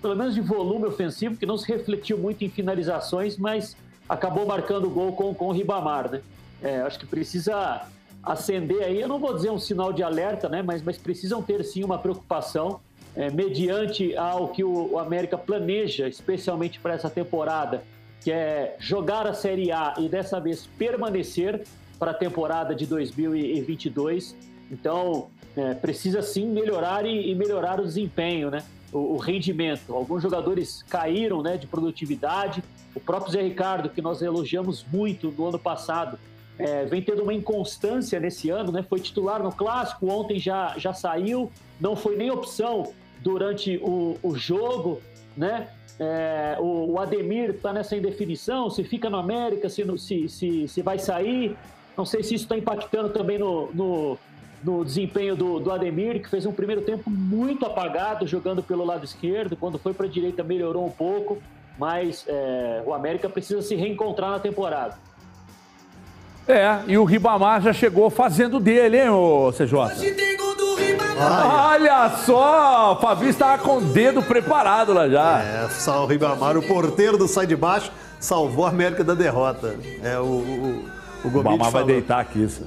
[0.04, 3.78] pelo menos de volume ofensivo, que não se refletiu muito em finalizações, mas
[4.08, 6.22] acabou marcando o gol com, com o Ribamar, né?
[6.62, 7.88] É, acho que precisa
[8.22, 10.62] acender aí, eu não vou dizer um sinal de alerta, né?
[10.62, 12.82] Mas, mas precisam ter sim uma preocupação
[13.16, 17.82] é, mediante ao que o, o América planeja, especialmente para essa temporada,
[18.20, 21.64] que é jogar a Série A e dessa vez permanecer
[21.98, 24.36] para a temporada de 2022.
[24.70, 28.64] Então, é, precisa sim melhorar e, e, melhorar o desempenho, né?
[28.94, 29.94] O, o, rendimento.
[29.94, 32.64] Alguns jogadores caíram né, de produtividade.
[32.94, 36.20] O próprio Zé Ricardo, que nós elogiamos muito no ano passado,
[36.58, 38.84] é, vem tendo uma inconstância nesse ano, né?
[38.88, 44.36] Foi titular no clássico, ontem já, já saiu, não foi nem opção durante o, o
[44.36, 45.02] jogo,
[45.36, 45.70] né?
[46.00, 50.82] É, o, o, Ademir está nessa indefinição, se fica no América, se, se, se, se
[50.82, 51.56] vai sair.
[51.96, 54.18] Não sei se isso está impactando também no, no,
[54.64, 59.04] no desempenho do, do, Ademir, que fez um primeiro tempo muito apagado, jogando pelo lado
[59.04, 59.58] esquerdo.
[59.58, 61.42] Quando foi para a direita, melhorou um pouco,
[61.78, 64.98] mas é, o América precisa se reencontrar na temporada.
[66.48, 69.74] É, e o Ribamar já chegou fazendo dele, hein, ô CJ?
[69.74, 71.72] Hoje tem gol do Ribamar.
[71.72, 75.42] Olha só, o Fabinho estava com o dedo preparado lá já.
[75.42, 79.76] É, só o Ribamar, o porteiro do sai de baixo, salvou a América da derrota.
[80.04, 80.86] É, o, o,
[81.24, 82.66] o Gomit vai deitar aqui, isso.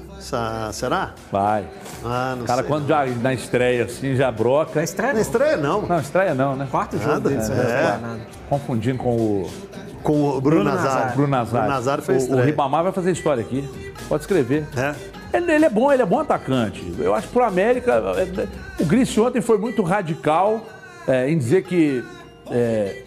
[0.73, 1.13] Será?
[1.31, 1.65] Vai.
[2.05, 2.69] Ah, não Cara, sei.
[2.69, 4.73] quando já na estreia assim, já broca.
[4.77, 5.17] Na estreia não.
[5.17, 5.83] Na estreia não.
[5.83, 6.69] Não, estreia não, né?
[6.71, 7.45] Quarto jogo Nada, dele, é.
[7.45, 8.21] você vai falar nada.
[8.49, 9.51] Confundindo com o
[10.03, 10.65] com o Bruno.
[10.65, 11.17] Nazário.
[11.17, 12.41] Bruno Nazário fez o, o.
[12.41, 13.69] Ribamar vai fazer história aqui.
[14.09, 14.65] Pode escrever.
[14.77, 14.95] É.
[15.37, 16.95] Ele, ele é bom, ele é bom atacante.
[16.99, 17.93] Eu acho que pro América.
[18.17, 20.65] é, O Gris ontem foi muito radical
[21.09, 22.05] é, em dizer que
[22.51, 23.03] é,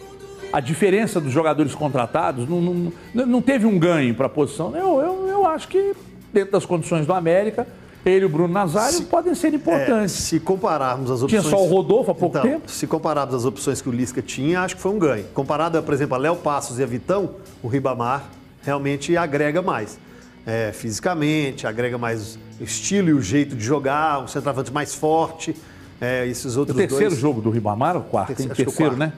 [0.52, 4.76] a diferença dos jogadores contratados não, não, não teve um ganho para a posição.
[4.76, 5.09] Eu, eu,
[5.40, 5.94] eu acho que,
[6.32, 7.66] dentro das condições do América,
[8.04, 10.12] ele e o Bruno Nazário podem ser É, importantes.
[10.12, 11.46] se compararmos as Tinha opções.
[11.60, 12.70] só o Rodolfo há pouco Então, tempo.
[12.70, 15.24] Se compararmos as opções que o Lisca tinha, acho que foi um ganho.
[15.34, 17.30] Comparado, por exemplo, a Léo Passos e a Vitão,
[17.62, 18.24] o Ribamar
[18.62, 19.98] realmente agrega mais.
[20.46, 25.54] É, fisicamente, agrega mais o estilo e o jeito de jogar, um centroavante mais forte.
[26.00, 27.18] É, esses O outros terceiro dois.
[27.20, 28.28] jogo do Ribamar, o quarto?
[28.28, 29.12] Terceiro- Tem o terceiro, né?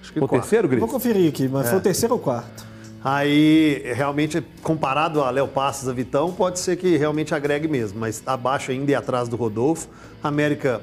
[0.00, 0.42] Acho que o o quarto.
[0.42, 0.78] terceiro, Gris?
[0.80, 1.70] Vou conferir aqui, mas É.
[1.70, 2.64] foi o terceiro ou quarto?
[3.10, 8.22] Aí, realmente, comparado a Léo Passos, a Vitão, pode ser que realmente agregue mesmo, mas
[8.26, 9.88] abaixo ainda e atrás do Rodolfo.
[10.22, 10.82] América,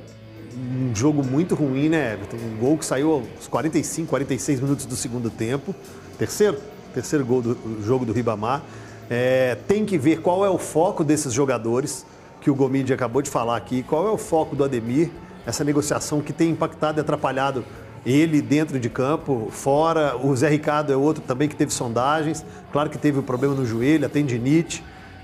[0.58, 2.38] um jogo muito ruim, né, Everton?
[2.38, 5.76] Um gol que saiu aos 45, 46 minutos do segundo tempo.
[6.18, 6.58] Terceiro?
[6.96, 8.64] Terceiro gol do do jogo do Ribamar.
[9.08, 12.08] É, tem que ver qual é o foco desses jogadores,
[12.42, 15.12] que o Gomide acabou de falar aqui, qual é o foco do Ademir,
[15.46, 17.64] essa negociação que tem impactado e atrapalhado
[18.06, 20.16] ele dentro de campo, fora.
[20.16, 22.46] O Zé Ricardo é outro também que teve sondagens.
[22.72, 24.84] Claro que teve o problema no joelho, a tendinite.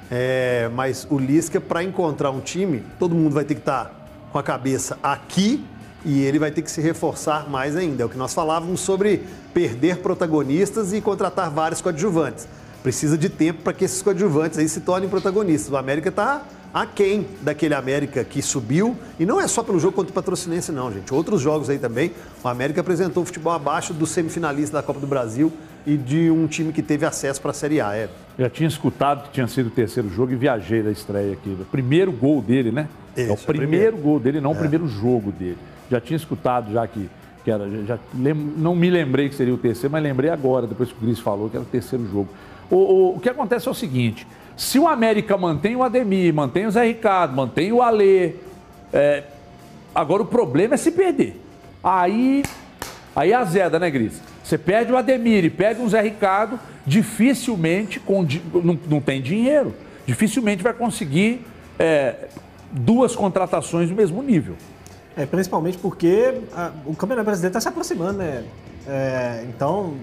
[0.10, 4.38] É, mas o Lisca, para encontrar um time, todo mundo vai ter que estar com
[4.38, 5.64] a cabeça aqui
[6.04, 8.04] e ele vai ter que se reforçar mais ainda.
[8.04, 9.24] É o que nós falávamos sobre
[9.54, 12.48] perder protagonistas e contratar vários coadjuvantes.
[12.82, 15.72] Precisa de tempo para que esses coadjuvantes aí se tornem protagonistas.
[15.72, 16.44] O América está
[16.74, 18.96] aquém daquele América que subiu.
[19.20, 21.14] E não é só pelo jogo contra o Patrocinense, não, gente.
[21.14, 22.12] Outros jogos aí também.
[22.44, 25.52] O América apresentou um futebol abaixo do semifinalista da Copa do Brasil
[25.86, 27.96] e de um time que teve acesso para a Série A.
[27.96, 28.10] É.
[28.38, 31.50] Já tinha escutado que tinha sido o terceiro jogo e viajei da estreia aqui.
[31.60, 32.88] O primeiro gol dele, né?
[33.16, 33.98] é o Isso, é o primeiro, primeiro.
[33.98, 34.60] gol dele, não o É.
[34.60, 35.58] primeiro jogo dele.
[35.90, 37.10] Já tinha escutado já que,
[37.44, 37.68] que era.
[37.86, 41.06] Já lem- não me lembrei que seria o terceiro, mas lembrei agora, depois que o
[41.06, 42.30] Gris falou que era o terceiro jogo.
[42.70, 44.26] O, o- o que acontece é o seguinte:
[44.62, 48.34] se o América mantém o Ademir, mantém o Zé Ricardo, mantém o Alê,
[48.94, 49.24] é,
[49.94, 51.42] agora o problema é se perder.
[51.84, 52.44] Aí,
[53.16, 54.22] aí azeda, né, Gris?
[54.44, 58.22] Você perde o Ademir e perde um Zé Ricardo, dificilmente, com,
[58.64, 59.74] não, não tem dinheiro,
[60.06, 61.44] dificilmente vai conseguir
[61.80, 62.28] é,
[62.72, 64.54] duas contratações do mesmo nível.
[65.18, 68.44] É, principalmente porque ah, o Campeonato Brasileiro está se aproximando, né?
[68.88, 69.96] É, então,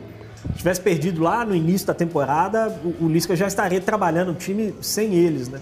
[0.56, 2.68] tivesse perdido lá no início da temporada,
[3.00, 5.60] o, Lisca já estaria trabalhando o time sem eles, né?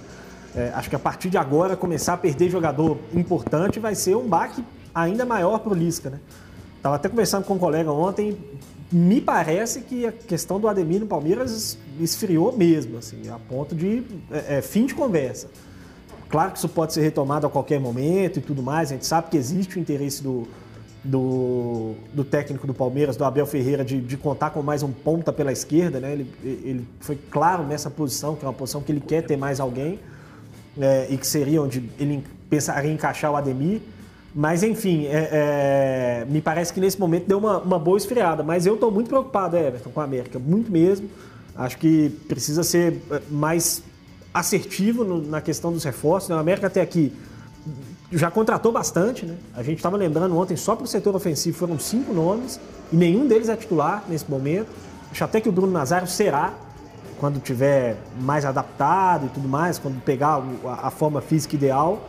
[0.54, 4.26] É, acho que a partir de agora, começar a perder jogador importante vai ser um
[4.26, 4.64] baque
[4.94, 6.18] ainda maior para o Lisca, né?
[6.76, 8.38] Estava até conversando com um colega ontem,
[8.90, 14.04] me parece que a questão do Ademir no Palmeiras esfriou mesmo, assim, a ponto de
[14.30, 15.48] é, é, fim de conversa.
[16.28, 19.30] Claro que isso pode ser retomado a qualquer momento e tudo mais, a gente sabe
[19.30, 20.46] que existe o interesse do,
[21.04, 25.32] do, do técnico do Palmeiras, do Abel Ferreira, de, de, contar com mais um ponta
[25.32, 26.12] pela esquerda, né?
[26.12, 29.60] Ele, ele foi claro nessa posição, que é uma posição que ele quer ter mais
[29.60, 30.00] alguém,
[30.80, 33.80] é, e que seria onde ele pensaria em encaixar o Ademir.
[34.34, 38.42] Mas, enfim, é, é, me parece que nesse momento deu uma, uma boa esfriada.
[38.42, 41.08] Mas eu estou muito preocupado, Everton, com a América, muito mesmo.
[41.54, 43.82] Acho que precisa ser é, mais
[44.34, 46.28] assertivo no, na questão dos reforços.
[46.28, 46.36] Né?
[46.36, 47.14] A América até aqui
[48.12, 49.36] já contratou bastante, né?
[49.54, 52.60] A gente estava lembrando ontem, só para o setor ofensivo foram cinco nomes
[52.92, 54.68] e nenhum deles é titular nesse momento.
[55.10, 56.52] Acho até que o Bruno Nazário será
[57.18, 60.42] quando tiver mais adaptado e tudo mais, quando pegar
[60.82, 62.00] a, forma física ideal.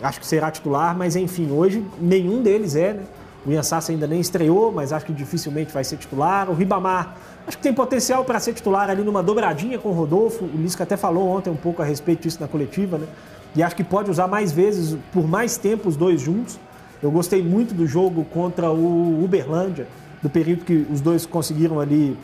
[0.00, 3.02] Acho que será titular, mas enfim, hoje nenhum deles é, né?
[3.44, 6.48] O Ian Sassa ainda nem estreou, mas acho que dificilmente vai ser titular.
[6.48, 10.44] O Ribamar, acho que tem potencial para ser titular ali numa dobradinha com o Rodolfo.
[10.44, 13.06] O Lisca até falou ontem um pouco a respeito disso na coletiva, né?
[13.54, 16.58] E acho que pode usar mais vezes, por mais tempo, os dois juntos.
[17.02, 19.86] Eu gostei muito do jogo contra o Uberlândia,
[20.22, 22.16] do período que os dois conseguiram ali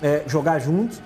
[0.00, 1.02] é, jogar juntos.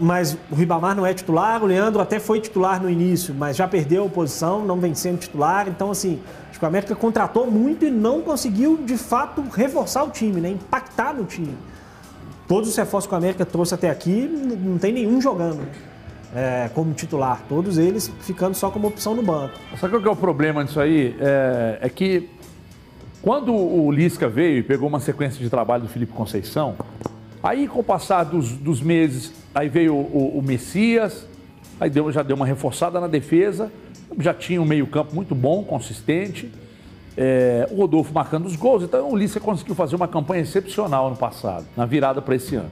[0.00, 3.68] Mas o Ribamar não é titular, o Leandro até foi titular no início, mas já
[3.68, 5.68] perdeu a posição, não vem sendo titular.
[5.68, 6.20] Então, assim,
[6.50, 10.50] acho que o América contratou muito e não conseguiu, de fato, reforçar o time, né?
[10.50, 11.56] impactar no time.
[12.48, 14.28] Todos os reforços que o América trouxe até aqui,
[14.60, 15.60] não tem nenhum jogando.
[16.34, 19.54] É, como titular, todos eles ficando só como opção no banco.
[19.78, 21.14] Sabe qual que é o problema disso aí?
[21.20, 22.28] É, é que
[23.22, 26.74] quando o Lisca veio e pegou uma sequência de trabalho do Felipe Conceição,
[27.42, 31.26] aí com o passar dos, dos meses, aí veio o, o, Messias,
[31.80, 33.72] aí deu, já deu uma reforçada na defesa,
[34.18, 36.52] já tinha um meio-campo muito bom, consistente.
[37.16, 41.16] É, o Rodolfo marcando os gols, então o Lisca conseguiu fazer uma campanha excepcional no
[41.16, 42.70] passado, na virada para esse ano.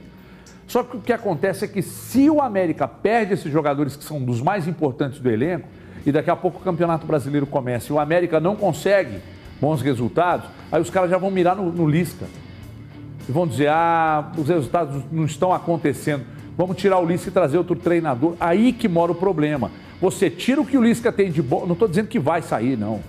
[0.73, 4.19] Só que o que acontece é que se o América perde esses jogadores que são
[4.19, 5.67] dos mais importantes do elenco,
[6.03, 9.19] e daqui a pouco o Campeonato Brasileiro começa e o América não consegue
[9.61, 12.25] bons resultados, aí os caras já vão mirar no, no Lisca.
[13.29, 16.25] E vão dizer, ah, os resultados não estão acontecendo.
[16.57, 18.35] Vamos tirar o Lisca e trazer outro treinador.
[18.39, 19.69] Aí que mora o problema.
[20.01, 21.67] Você tira o que o Lisca tem de bom.
[21.67, 22.99] Não estou dizendo que vai sair, não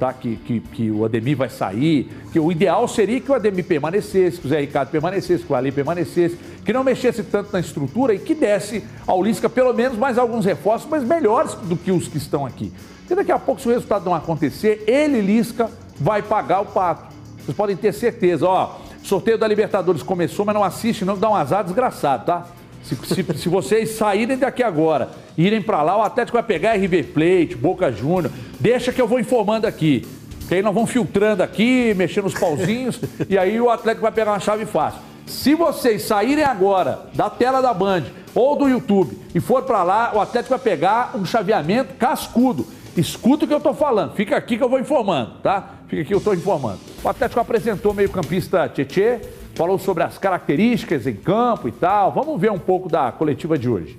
[0.00, 0.12] tá?
[0.14, 4.40] que, que, que o Ademir vai sair, que o ideal seria que o Ademir permanecesse,
[4.40, 8.14] que o Zé Ricardo permanecesse, que o Ali permanecesse, que não mexesse tanto na estrutura
[8.14, 12.08] e que desse ao Lisca pelo menos mais alguns reforços, mas melhores do que os
[12.08, 12.72] que estão aqui.
[13.00, 17.12] Porque daqui a pouco, se o resultado não acontecer, ele, Lisca, vai pagar o pato.
[17.38, 21.34] Vocês podem ter certeza, ó, sorteio da Libertadores começou, mas não assiste não, dá um
[21.34, 22.46] azar desgraçado, tá?
[22.82, 27.02] Se, se, se, vocês saírem daqui agora, irem para lá, o Atlético vai pegar RB
[27.02, 28.32] Plate, Boca Júnior.
[28.58, 30.06] Deixa que eu vou informando aqui.
[30.48, 34.32] Que aí nós vamos filtrando aqui, mexendo os pauzinhos, e aí o Atlético vai pegar
[34.32, 35.09] uma chave fácil.
[35.30, 38.02] Se vocês saírem agora da tela da Band
[38.34, 42.66] ou do YouTube e for para lá, o Atlético vai pegar um chaveamento cascudo.
[42.96, 44.12] Escuta o que eu tô falando.
[44.14, 45.76] Fica aqui que eu vou informando, tá?
[45.86, 46.80] Fica aqui que eu tô informando.
[47.02, 49.20] O Atlético apresentou meio-campista Tietê,
[49.54, 52.10] falou sobre as características em campo e tal.
[52.10, 53.96] Vamos ver um pouco da coletiva de hoje.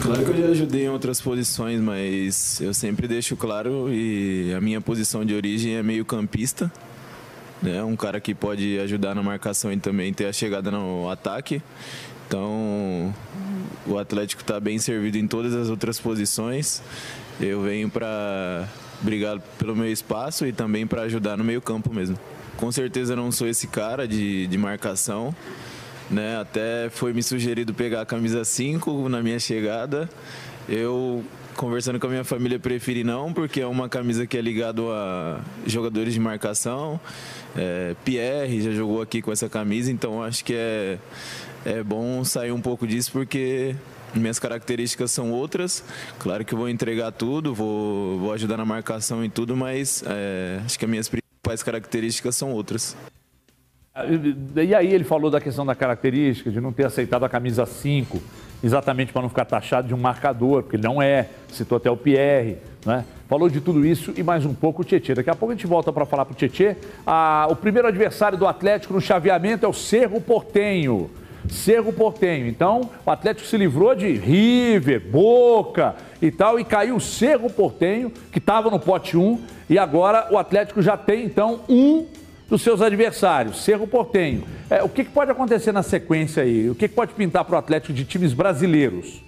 [0.00, 4.60] Claro que eu já ajudei em outras posições, mas eu sempre deixo claro e a
[4.60, 6.72] minha posição de origem é meio campista.
[7.62, 7.82] Né?
[7.82, 11.62] Um cara que pode ajudar na marcação e também ter a chegada no ataque.
[12.26, 13.14] Então,
[13.86, 16.82] o Atlético está bem servido em todas as outras posições.
[17.40, 18.68] Eu venho para
[19.00, 22.18] brigar pelo meu espaço e também para ajudar no meio campo mesmo.
[22.56, 25.34] Com certeza não sou esse cara de, de marcação.
[26.10, 26.38] Né?
[26.40, 30.08] Até foi me sugerido pegar a camisa 5 na minha chegada.
[30.68, 31.24] Eu,
[31.56, 35.40] conversando com a minha família, preferi não, porque é uma camisa que é ligado a
[35.66, 37.00] jogadores de marcação.
[37.56, 40.98] É, Pierre já jogou aqui com essa camisa, então acho que é,
[41.64, 43.74] é bom sair um pouco disso, porque
[44.14, 45.82] minhas características são outras.
[46.18, 50.78] Claro que vou entregar tudo, vou, vou ajudar na marcação e tudo, mas é, acho
[50.78, 52.96] que as minhas principais características são outras.
[54.54, 58.22] E aí ele falou da questão da característica, de não ter aceitado a camisa 5,
[58.66, 61.96] exatamente para não ficar taxado de um marcador, porque ele não é, citou até o
[61.96, 63.04] Pierre, né?
[63.28, 65.14] Falou de tudo isso e mais um pouco o Tietê.
[65.14, 66.76] Daqui a pouco a gente volta para falar para o Tietê.
[67.48, 71.10] O primeiro adversário do Atlético no chaveamento é o Cerro Portenho.
[71.48, 72.46] Cerro Portenho.
[72.46, 78.12] Então, o Atlético se livrou de River, Boca e tal, e caiu o Cerro Portenho,
[78.30, 79.40] que estava no pote 1,
[79.70, 82.06] e agora o Atlético já tem, então, um
[82.48, 84.44] dos seus adversários, Cerro Portenho.
[84.70, 86.70] É, o que, que pode acontecer na sequência aí?
[86.70, 89.22] O que, que pode pintar para o Atlético de times brasileiros?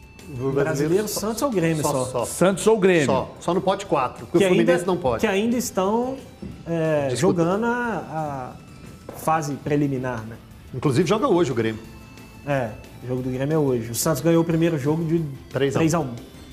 [0.53, 2.25] Brasileiro, Santos ou Grêmio só?
[2.27, 3.07] Santos ou Grêmio?
[3.07, 5.21] Só, só no pote 4, porque Que o Fluminense ainda, não pode.
[5.21, 6.17] que ainda estão
[6.67, 8.55] é, jogando a,
[9.11, 10.37] a fase preliminar, né?
[10.75, 11.81] Inclusive joga hoje o Grêmio.
[12.47, 12.71] É,
[13.03, 13.91] o jogo do Grêmio é hoje.
[13.91, 15.81] O Santos ganhou o primeiro jogo de 3 a 1.
[15.81, 16.09] 3 a 1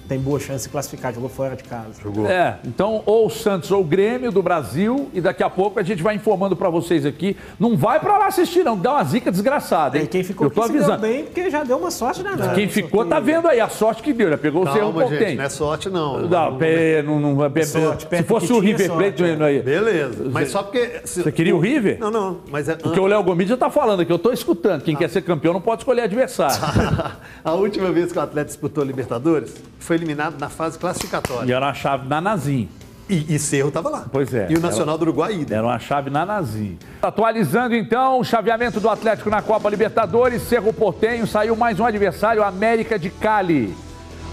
[0.07, 1.87] Tem boa chance de classificar, jogou fora de casa.
[2.03, 2.27] Jogou.
[2.27, 5.83] É, então ou o Santos ou o Grêmio do Brasil e daqui a pouco a
[5.83, 7.35] gente vai informando para vocês aqui.
[7.59, 10.03] Não vai para lá assistir não, dá uma zica desgraçada, hein?
[10.03, 11.01] E quem ficou Eu tô avisando.
[11.01, 12.53] bem, porque já deu uma sorte danada.
[12.53, 15.35] Quem ficou tá vendo aí a sorte que deu, já pegou o Cerro Calma, gente,
[15.35, 16.21] não é sorte não.
[16.21, 19.49] Não, pé, não, não, pé, sorte, se fosse o River sorte, Plate, não ia- não
[19.49, 19.63] ia.
[19.63, 21.01] Beleza, mas só porque...
[21.03, 21.97] se- Você queria o River?
[21.99, 22.75] Não, não, mas é...
[22.75, 24.83] Porque o Léo Gomes já tá falando aqui, eu tô escutando.
[24.83, 26.55] Quem quer ser campeão não pode escolher adversário.
[27.43, 31.49] A última vez que o Atlético disputou a Libertadores, foi eliminado na fase classificatória.
[31.49, 32.69] E era uma chave na Nazim.
[33.07, 34.05] E, e Cerro estava lá.
[34.11, 34.47] Pois é.
[34.49, 35.55] E o Nacional do Uruguai ida.
[35.55, 36.77] Era uma chave na Nazim.
[37.01, 42.43] Atualizando então o chaveamento do Atlético na Copa Libertadores, Cerro Portenho, saiu mais um adversário,
[42.43, 43.75] América de Cali.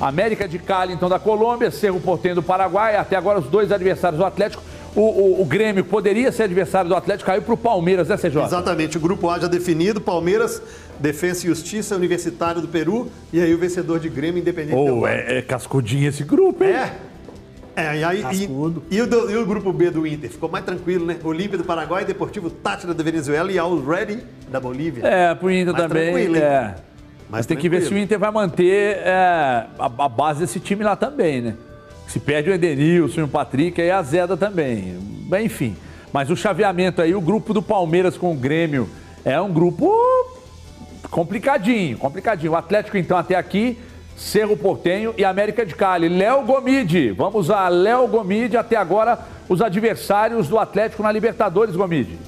[0.00, 4.18] América de Cali, então, da Colômbia, Cerro Portenho do Paraguai, até agora os dois adversários
[4.18, 4.62] do Atlético.
[4.94, 8.42] O, o, o Grêmio, poderia ser adversário do Atlético, caiu para o Palmeiras, né, CJ?
[8.42, 10.60] Exatamente, o grupo A já definido, Palmeiras,
[11.02, 15.14] Defensa e Justiça, Universitário do Peru, e aí o vencedor de Grêmio Independente Ou Valle.
[15.16, 16.70] é, é cascudinho esse grupo, hein?
[16.70, 16.92] É.
[17.74, 20.30] É, e, aí, e, e o do- e o grupo B do Inter?
[20.30, 21.16] Ficou mais tranquilo, né?
[21.24, 25.02] Olímpia do Paraguai, Deportivo Tátira da Venezuela e All Ready da Bolívia.
[25.06, 26.12] É, pro Inter Mais também.
[26.12, 26.42] tranquilo, hein?
[26.42, 26.74] É.
[27.30, 27.96] Mas tem que ver se o.
[27.96, 31.54] Inter vai manter é, a, a base desse time lá também, né?
[32.06, 34.98] Se perde o Edenilson e o Patrick, aí a Zeda também.
[35.30, 35.74] Bem, enfim.
[36.12, 38.86] Mas o chaveamento aí, o grupo do Palmeiras com o Grêmio,
[39.24, 39.90] é um grupo
[41.12, 42.52] complicadinho, complicadinho.
[42.52, 43.78] O Atlético, então, até aqui,
[44.16, 46.08] Cerro Portenho e América de Cali.
[46.08, 52.18] Léo Gomide, vamos a Léo Gomide, até agora, os adversários do Atlético na Libertadores, Gomide.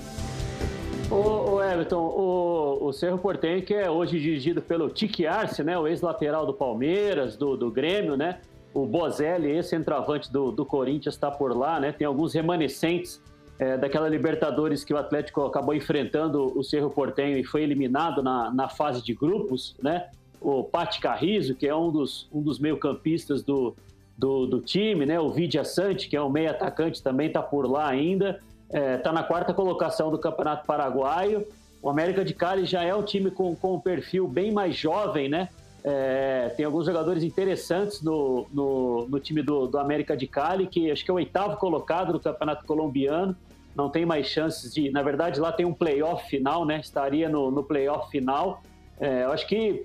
[1.11, 5.79] Ô, Everton, o, o Cerro Portenho, que é hoje dirigido pelo Tique Arce, né?
[5.79, 8.39] O ex-lateral do Palmeiras, do, do Grêmio, né?
[8.75, 11.93] O Bozelli, ex-centroavante do, do Corinthians, está por lá, né?
[11.93, 13.21] Tem alguns remanescentes
[13.59, 18.51] é, daquela Libertadores que o Atlético acabou enfrentando o Cerro Portenho e foi eliminado na,
[18.53, 20.09] na fase de grupos, né?
[20.41, 23.75] O Pati Carrizo, que é um dos, um dos meio-campistas do,
[24.19, 25.19] do, do time, né?
[25.19, 28.41] O Vidia Sante, que é um meio atacante, também está por lá ainda.
[28.71, 31.47] Está na quarta colocação do Campeonato Paraguaio.
[31.81, 35.29] O América de Cali já é um time com, com um perfil bem mais jovem,
[35.29, 35.49] né?
[35.85, 40.91] É, tem alguns jogadores interessantes no, no, no time do, do América de Cali, que
[40.91, 43.37] acho que é o oitavo colocado no Campeonato Colombiano.
[43.75, 44.91] Não tem mais chances de.
[44.91, 46.81] Na verdade, lá tem um playoff final, né?
[46.81, 48.63] Estaria no, no playoff final.
[49.01, 49.85] É, eu acho que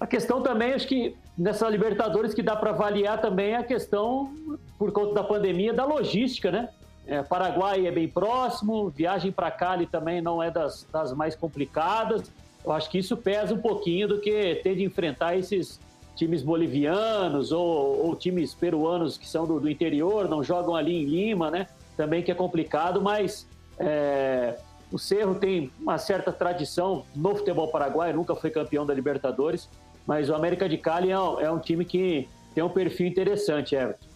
[0.00, 4.32] a questão também, acho que nessa Libertadores que dá para avaliar também é a questão,
[4.78, 6.68] por conta da pandemia, da logística, né?
[7.06, 12.30] É, Paraguai é bem próximo, viagem para Cali também não é das, das mais complicadas.
[12.64, 15.78] Eu acho que isso pesa um pouquinho do que ter de enfrentar esses
[16.16, 21.04] times bolivianos ou, ou times peruanos que são do, do interior, não jogam ali em
[21.04, 21.68] Lima, né?
[21.96, 23.46] Também que é complicado, mas
[23.78, 24.56] é,
[24.92, 29.68] o Cerro tem uma certa tradição no futebol paraguaio, nunca foi campeão da Libertadores,
[30.06, 33.74] mas o América de Cali é um, é um time que tem um perfil interessante,
[33.74, 34.06] Everton.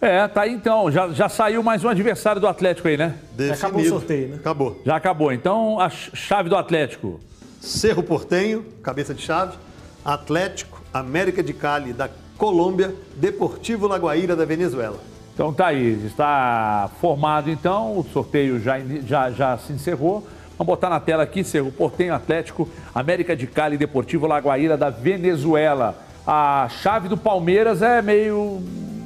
[0.00, 0.90] É, tá aí então.
[0.90, 3.18] Já, já saiu mais um adversário do Atlético aí, né?
[3.50, 4.36] acabou o sorteio, né?
[4.36, 4.80] Acabou.
[4.84, 5.32] Já acabou.
[5.32, 7.18] Então, a ch- chave do Atlético.
[7.60, 9.56] Cerro Portenho, cabeça de chave.
[10.04, 14.98] Atlético, América de Cali da Colômbia, Deportivo Lagoaíra da Venezuela.
[15.36, 20.26] Então tá aí, está formado então, o sorteio já, já, já se encerrou.
[20.56, 25.94] Vamos botar na tela aqui, Cerro Portenho, Atlético, América de Cali, Deportivo Lagoaíra da Venezuela.
[26.26, 28.62] A chave do Palmeiras é meio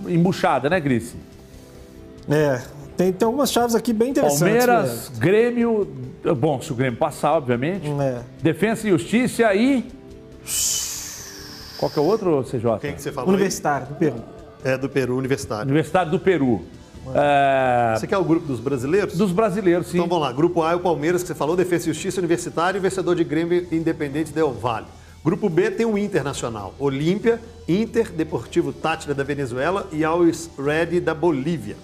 [0.06, 1.16] embuchada, né, Grice?
[2.30, 2.62] É,
[2.96, 4.40] tem, tem algumas chaves aqui bem interessantes.
[4.40, 4.66] né?
[4.66, 5.88] Palmeiras, Grêmio,
[6.38, 7.90] bom, se o Grêmio passar, obviamente.
[7.90, 8.20] É.
[8.40, 9.84] Defesa e Justiça e...
[11.76, 12.78] Qual que é o outro, CJ?
[12.80, 13.30] Quem que você falou?
[13.30, 14.22] Universitário, do Peru.
[14.64, 15.64] É do Peru, Universitário.
[15.64, 16.62] Universidade do Peru.
[17.14, 19.16] É, Você quer o grupo dos brasileiros?
[19.16, 19.96] Dos brasileiros, sim.
[19.96, 20.32] Então vamos lá.
[20.32, 23.24] Grupo A é o Palmeiras, que você falou, Defesa e Justiça, Universitário e vencedor de
[23.24, 24.86] Grêmio Independente Del Valle.
[25.24, 31.14] Grupo B tem o Internacional, Olímpia, Inter, Deportivo Tátira da Venezuela e Always Ready da
[31.14, 31.76] Bolívia.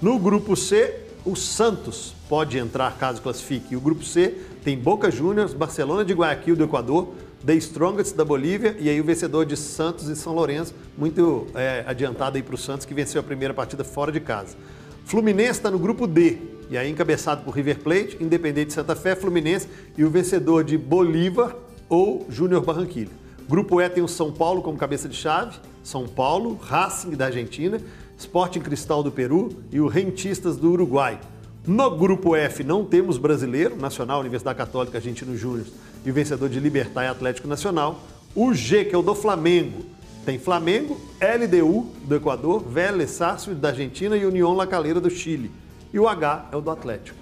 [0.00, 3.74] No grupo C, o Santos pode entrar caso classifique.
[3.74, 7.14] E o grupo C tem Boca Juniors, Barcelona de Guayaquil do Equador,
[7.44, 11.84] The Strongest da Bolívia e aí o vencedor de Santos e São Lourenço, muito é,
[11.86, 14.56] adiantado aí para o Santos que venceu a primeira partida fora de casa.
[15.04, 16.38] Fluminense está no grupo D,
[16.70, 19.68] e aí encabeçado por River Plate, Independente Santa Fé, Fluminense
[19.98, 21.54] e o vencedor de Bolívar
[21.86, 23.10] ou Júnior Barranquilha.
[23.46, 27.78] Grupo E tem o São Paulo como cabeça de chave, São Paulo, Racing da Argentina,
[28.16, 31.20] Sporting Cristal do Peru e o Rentistas do Uruguai.
[31.66, 35.66] No grupo F não temos brasileiro, Nacional, Universidade Católica, Argentino Júnior
[36.04, 38.00] e o vencedor de Libertar e Atlético Nacional.
[38.34, 39.84] O G, que é o do Flamengo,
[40.24, 45.50] tem Flamengo, LDU do Equador, Vélez Sarsfield da Argentina e União La Calera do Chile.
[45.92, 47.16] E o H é o do Atlético.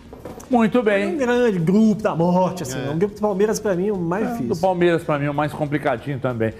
[0.49, 1.03] Muito bem.
[1.05, 2.79] É um grande grupo da morte, assim.
[2.79, 2.91] É.
[2.91, 4.55] Um grupo do Palmeiras, pra mim, é o mais É, difícil.
[4.55, 6.55] do Palmeiras, pra mim, é o mais complicadinho também.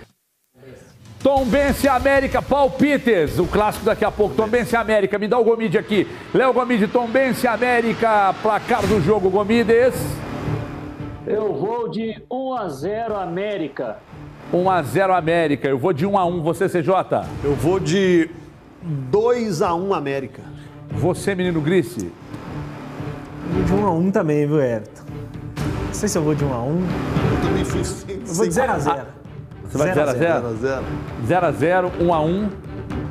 [1.23, 3.39] Tombense América, palpites.
[3.39, 4.35] O clássico daqui a pouco.
[4.35, 6.07] Tombense América, me dá o Gomide aqui.
[6.35, 9.95] Léo Gomide, Tombense América, placar do jogo, Gomides.
[11.27, 13.99] Eu vou de 1 a 0 América.
[14.53, 15.69] 1 a 0 América.
[15.69, 16.43] Eu vou de 1 a 1.
[16.43, 16.93] Você, CJ?
[17.45, 18.29] Eu vou de
[18.83, 20.43] 2 a 1 América.
[20.91, 22.11] Você, menino Grice?
[23.47, 25.03] Eu vou de 1 a 1 também, viu, Everton?
[25.87, 26.69] Não sei se eu vou de 1 a 1.
[26.71, 28.17] Eu também fui sem.
[28.17, 29.07] Eu vou de 0 a 0.
[29.65, 30.57] Você vai de 0 a 0?
[30.57, 30.85] 0
[31.27, 32.51] 0 a 0, 1 a 1,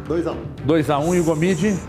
[0.07, 0.35] 2 a 1.
[0.65, 1.79] 2 a 1 e o Gomide?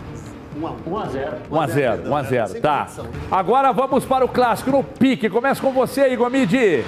[0.55, 0.75] 1 a 1.
[0.87, 1.37] 1 a 0.
[1.51, 2.61] 1 a 0, 1 a 0.
[2.61, 2.87] Tá.
[3.31, 5.29] Agora vamos para o clássico no pique.
[5.29, 6.83] Começa com você aí, Gomide.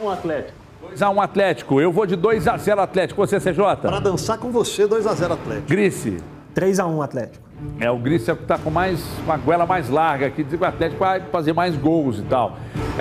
[0.00, 0.58] 1 Atlético.
[0.82, 1.80] 2 a 1 Atlético.
[1.80, 3.26] Eu vou de 2 a 0 Atlético.
[3.26, 3.76] Você, CJ?
[3.80, 5.68] Para dançar com você, 2 a 0 Atlético.
[5.68, 6.18] Grice.
[6.54, 7.43] 3 a 1 Atlético.
[7.80, 10.44] É, o Grice é o que tá com mais com a goela mais larga aqui,
[10.44, 12.58] diz que o Atlético vai fazer mais gols e tal.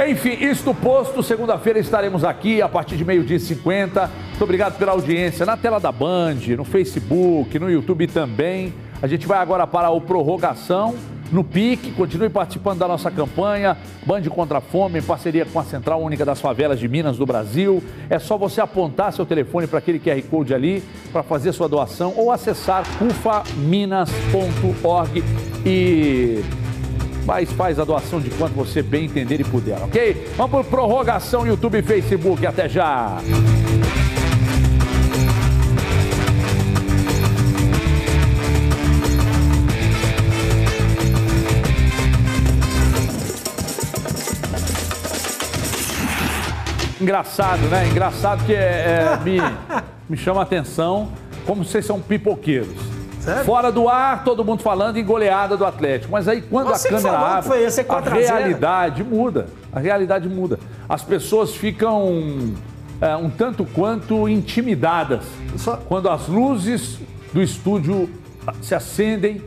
[0.08, 4.10] Enfim, isto posto, segunda-feira estaremos aqui a partir de meio-dia e 50.
[4.30, 8.74] Muito obrigado pela audiência na tela da Band, no Facebook, no YouTube também.
[9.02, 10.96] A gente vai agora para o prorrogação
[11.32, 11.92] no pique.
[11.92, 13.78] Continue participando da nossa campanha.
[14.06, 17.26] Band contra a Fome, em parceria com a Central Única das Favelas de Minas do
[17.26, 17.84] Brasil.
[18.10, 22.14] É só você apontar seu telefone para aquele QR Code ali para fazer sua doação
[22.16, 25.24] ou acessar cufaminas.org
[25.66, 26.44] e
[27.26, 30.28] mas faz a doação de quanto você bem entender e puder, ok?
[30.36, 32.46] Vamos por prorrogação YouTube e Facebook.
[32.46, 33.18] Até já!
[47.04, 47.86] Engraçado, né?
[47.88, 49.38] Engraçado que é, é, me,
[50.10, 51.10] me chama a atenção
[51.46, 52.74] como vocês são pipoqueiros.
[53.20, 53.44] Sério?
[53.44, 56.12] Fora do ar, todo mundo falando em goleada do Atlético.
[56.14, 58.38] Mas aí quando Você a câmera abre, foi- ia ser a 4 a 0.
[58.38, 59.48] realidade muda.
[59.72, 60.60] A realidade muda.
[60.88, 62.54] As pessoas ficam
[63.02, 65.24] é, um tanto quanto intimidadas
[65.90, 67.00] quando as luzes
[67.34, 68.10] do estúdio
[68.62, 69.42] se acendem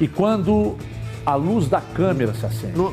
[0.00, 0.76] e quando
[1.24, 2.76] a luz da câmera se acende.
[2.76, 2.92] Não,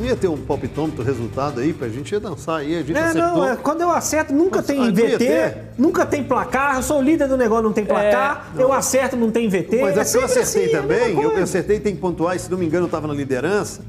[0.00, 3.00] não ia ter um palpitômetro resultado aí pra gente ia dançar aí, a gente É,
[3.00, 3.36] acertou.
[3.36, 6.76] não, é, quando eu acerto, nunca Mas, tem ah, VT, nunca tem placar.
[6.76, 8.50] Eu sou o líder do negócio, não tem placar.
[8.58, 9.80] eu acerto, não tem VT.
[9.82, 11.42] Mas é é que eu sempre acertei assim, é também, eu que coisa.
[11.42, 13.82] acertei tem que pontuar, e se não me engano eu tava na liderança.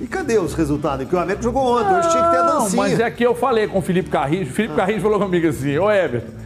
[0.00, 1.04] E cadê os resultados?
[1.04, 2.82] Porque o América jogou ontem, hoje tinha que ter a dancinha.
[2.82, 4.50] mas é que eu falei com o Felipe Carrijo.
[4.50, 6.37] O Felipe Carrijo falou comigo assim: Ô Everton, é,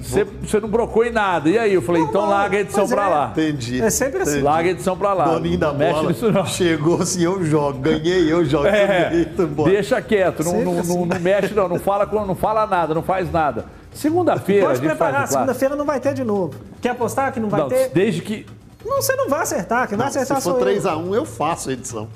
[0.00, 1.48] você você não brocou em nada.
[1.48, 1.74] E aí?
[1.74, 3.08] Eu falei: então larga a edição pra é.
[3.08, 3.28] lá.
[3.32, 3.82] Entendi.
[3.82, 4.30] É sempre assim.
[4.32, 4.44] Entendi.
[4.44, 5.24] Larga a edição pra lá.
[5.26, 6.46] Doninho da não mexe bola nisso não.
[6.46, 8.66] chegou assim, eu jogo, ganhei, eu jogo.
[8.66, 9.70] É, bora.
[9.70, 10.96] deixa quieto, não, não, assim.
[10.96, 13.66] não, não mexe não, não fala, não fala nada, não faz nada.
[13.92, 16.54] Segunda-feira Pode preparar, segunda-feira não vai ter de novo.
[16.80, 17.88] Quer apostar que não vai Não, ter?
[17.88, 18.46] desde que
[18.84, 19.88] Não, você não vai acertar.
[19.88, 20.80] Quem vai Não, se acertar for sou eu.
[20.80, 22.08] 3x1, eu faço a edição.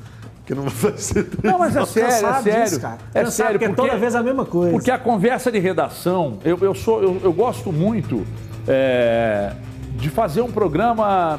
[0.43, 2.65] Porque não vai ser 3 Não, mas é sério, é sério.
[2.65, 2.99] disso, cara.
[3.15, 4.73] É Cansado, sério, porque é toda vez a mesma coisa.
[4.73, 8.27] Porque a conversa de redação, eu, eu sou, eu, eu gosto muito
[8.67, 9.53] é,
[9.97, 11.39] de fazer um programa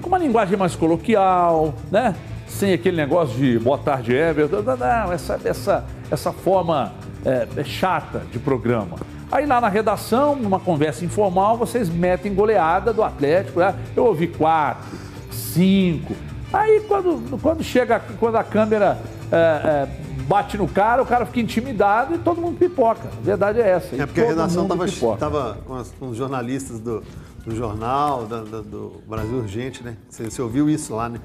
[0.00, 2.14] com uma linguagem mais coloquial, né?
[2.46, 4.62] Sem aquele negócio de boa tarde, Everton.
[4.62, 6.92] Não, não, essa, essa, essa forma
[7.24, 8.96] é, é chata de programa.
[9.30, 13.60] Aí lá na redação, numa conversa informal, vocês metem goleada do Atlético.
[13.60, 13.74] né?
[13.94, 14.88] Eu ouvi quatro,
[15.30, 16.14] cinco.
[16.52, 18.98] Aí quando, quando chega, quando a câmera
[19.30, 19.88] é, é,
[20.22, 23.08] bate no cara, o cara fica intimidado e todo mundo pipoca.
[23.18, 23.94] A verdade é essa.
[24.00, 25.18] É porque a redação mundo tava, pipoca.
[25.18, 27.02] tava com, as- com os jornalistas do,
[27.44, 29.96] do jornal, da- da- do Brasil Urgente, né?
[30.08, 31.18] Você, você ouviu isso lá, né?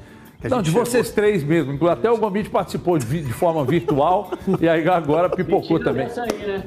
[0.49, 1.87] Não, de chegou- vocês três mesmo.
[1.87, 6.07] Até o Gomite participou de, de forma virtual e aí agora pipocou Mentira também.
[6.17, 6.63] aí, né?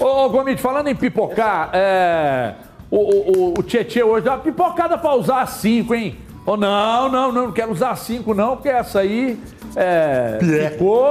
[0.00, 2.54] Ô, ô Gomite, falando em pipocar, é,
[2.90, 6.16] o, o, o, o Tietê hoje dá uma pipocada pra usar 5, hein?
[6.44, 9.38] Ô, não, não, não, não quero usar a 5 não, porque essa aí
[9.76, 10.38] é,
[10.70, 11.06] ficou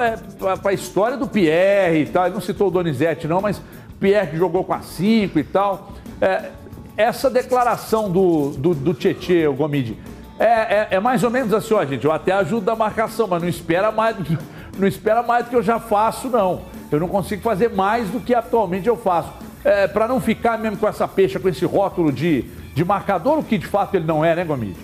[0.00, 2.26] é, pra, pra história do Pierre e tal.
[2.26, 3.60] Ele não citou o Donizete não, mas
[3.98, 5.92] Pierre que jogou com a 5 e tal.
[6.20, 6.50] É,
[6.96, 9.98] essa declaração do, do, do Tietê, o Gomide,
[10.38, 13.42] é, é, é mais ou menos assim, ó, gente, eu até ajudo a marcação, mas
[13.42, 14.16] não espera mais,
[14.78, 16.62] não espera mais do que eu já faço, não.
[16.92, 19.32] Eu não consigo fazer mais do que atualmente eu faço.
[19.64, 22.44] É, para não ficar mesmo com essa peixa, com esse rótulo de,
[22.76, 24.78] de marcador, o que de fato ele não é, né, Gomide?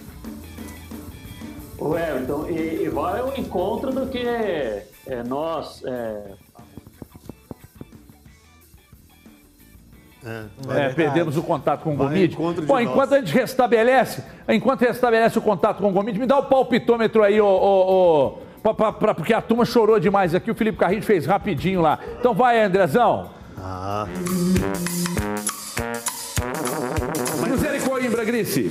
[1.78, 4.86] O Everton, e, e vai ao encontro do que é,
[5.26, 5.82] nós.
[5.84, 6.22] é,
[10.70, 12.34] É, perdemos o contato com o Gomide.
[12.36, 12.80] Bom, nós.
[12.88, 17.22] enquanto a gente restabelece, enquanto restabelece o contato com o Gomide, me dá o palpitômetro
[17.22, 18.30] aí, ô, ô, ô,
[18.62, 20.50] pra- pra- pra- porque a turma chorou demais aqui.
[20.50, 21.98] O Felipe Carrinho fez rapidinho lá.
[22.18, 23.30] Então vai, Andrezão.
[23.58, 24.06] Ah.
[28.02, 28.68] Coimbra, Grice.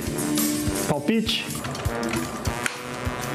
[0.86, 1.46] Palpite?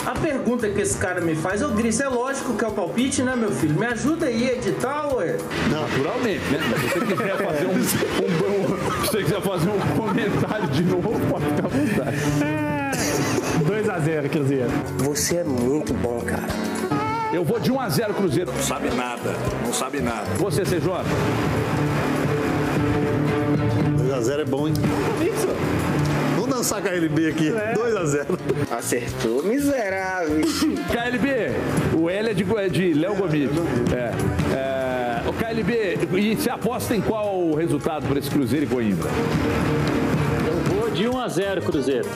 [0.05, 3.23] A pergunta que esse cara me faz, ô Gris, é lógico que é o palpite,
[3.23, 3.73] né, meu filho?
[3.79, 5.37] Me ajuda aí a editar, ué.
[5.71, 6.59] Naturalmente, né?
[6.93, 11.45] Se você quiser fazer um, um- se você quiser fazer um comentário de novo, pode
[11.45, 12.17] ficar à vontade.
[13.65, 14.69] 2x0, Cruzeiro.
[14.99, 16.45] Você é muito bom, cara.
[17.33, 18.51] Eu vou de 1 a 0 Cruzeiro.
[18.55, 19.35] Não sabe nada,
[19.65, 20.27] não sabe nada.
[20.37, 20.89] Você, CJ?
[23.97, 24.73] 2x0 é bom, hein?
[24.75, 25.86] Vamos
[26.57, 27.51] dançar KLB aqui.
[27.51, 28.39] 2x0.
[28.71, 30.41] Acertou, miserável.
[30.91, 31.51] KLB,
[31.95, 33.51] o L é de, é de Léo Gomide.
[33.93, 34.11] É.
[34.55, 39.09] É, o KLB, e você aposta em qual resultado para esse Cruzeiro e Coimbra?
[40.47, 42.09] Eu vou de 1 a 0 Cruzeiro.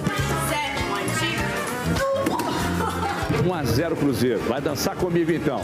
[3.46, 4.40] 1 a 0 Cruzeiro.
[4.48, 5.62] Vai dançar comigo então.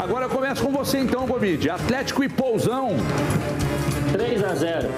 [0.00, 1.70] Agora eu começo com você então, Gomide.
[1.70, 2.96] Atlético e Pousão.
[4.12, 4.88] 3 a 0.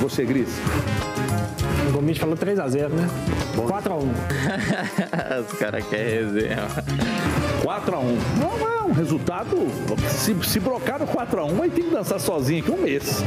[0.00, 0.48] Você, Gris.
[1.88, 3.08] O Gomide falou 3x0, né?
[3.56, 4.08] 4x1.
[5.46, 6.66] Os caras querem resenha.
[7.62, 8.18] 4x1.
[8.40, 9.56] Não é um resultado.
[10.08, 13.22] Se, se brocar no 4x1, aí tem que dançar sozinho aqui um mês.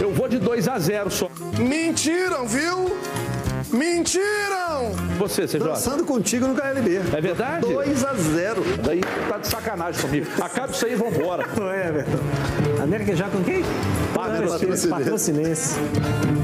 [0.00, 1.28] Eu vou de 2x0 só.
[1.58, 2.96] Mentiram, viu?
[3.72, 4.92] Mentiram!
[5.18, 5.58] Você, CJ?
[5.60, 6.96] Dançando contigo no KLB.
[7.16, 7.66] É verdade?
[7.66, 8.80] 2x0.
[8.82, 10.26] Daí tá de sacanagem comigo.
[10.40, 11.46] Acaba isso aí e vambora.
[11.60, 12.82] Ô, Everton.
[12.82, 13.62] América já com quem?
[14.14, 14.88] Patrocinense.
[14.88, 15.74] Patrocinense.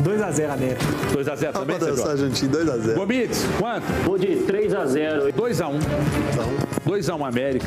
[0.05, 0.85] 2x0 América.
[1.13, 2.17] 2x0 também, CJ?
[2.17, 2.95] juntinho, 2x0.
[2.95, 3.87] Gomides, quanto?
[4.05, 5.33] Vou de 3 a 0.
[5.33, 5.81] 2x1.
[6.87, 7.67] 2x1 América.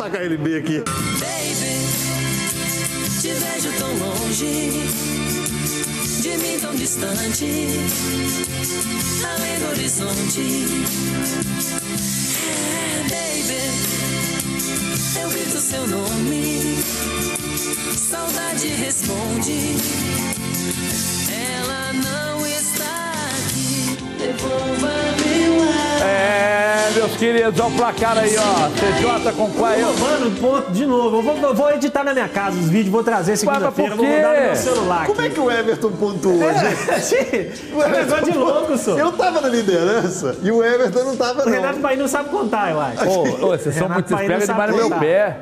[0.00, 0.78] Vamos dançar KLB aqui.
[1.20, 1.76] Baby,
[3.20, 4.70] te vejo tão longe,
[6.22, 7.44] de mim tão distante,
[9.22, 10.40] além do horizonte.
[12.48, 13.60] É, baby.
[15.20, 16.78] Eu grito seu nome,
[17.94, 19.76] saudade responde.
[21.30, 23.98] Ela não está aqui.
[24.18, 26.02] Devolva-me o ar.
[26.02, 28.68] É, meus queridos, olha o placar aí, ó.
[28.70, 29.92] CJ com qual eu?
[29.98, 31.18] Mano, ponto de novo.
[31.18, 34.34] Eu vou, eu vou editar na minha casa os vídeos, vou trazer segunda-feira, vou mandar
[34.34, 35.06] no meu celular.
[35.06, 37.70] Como é que o Everton pontuou, É, gente?
[37.80, 38.98] É um negócio de louco, só.
[38.98, 41.52] Eu tava na liderança e o Everton não tava, O não.
[41.52, 43.08] Renato Paim não sabe contar, eu acho.
[43.08, 45.36] Ô, ô, vocês são muito espertos demais no meu pé.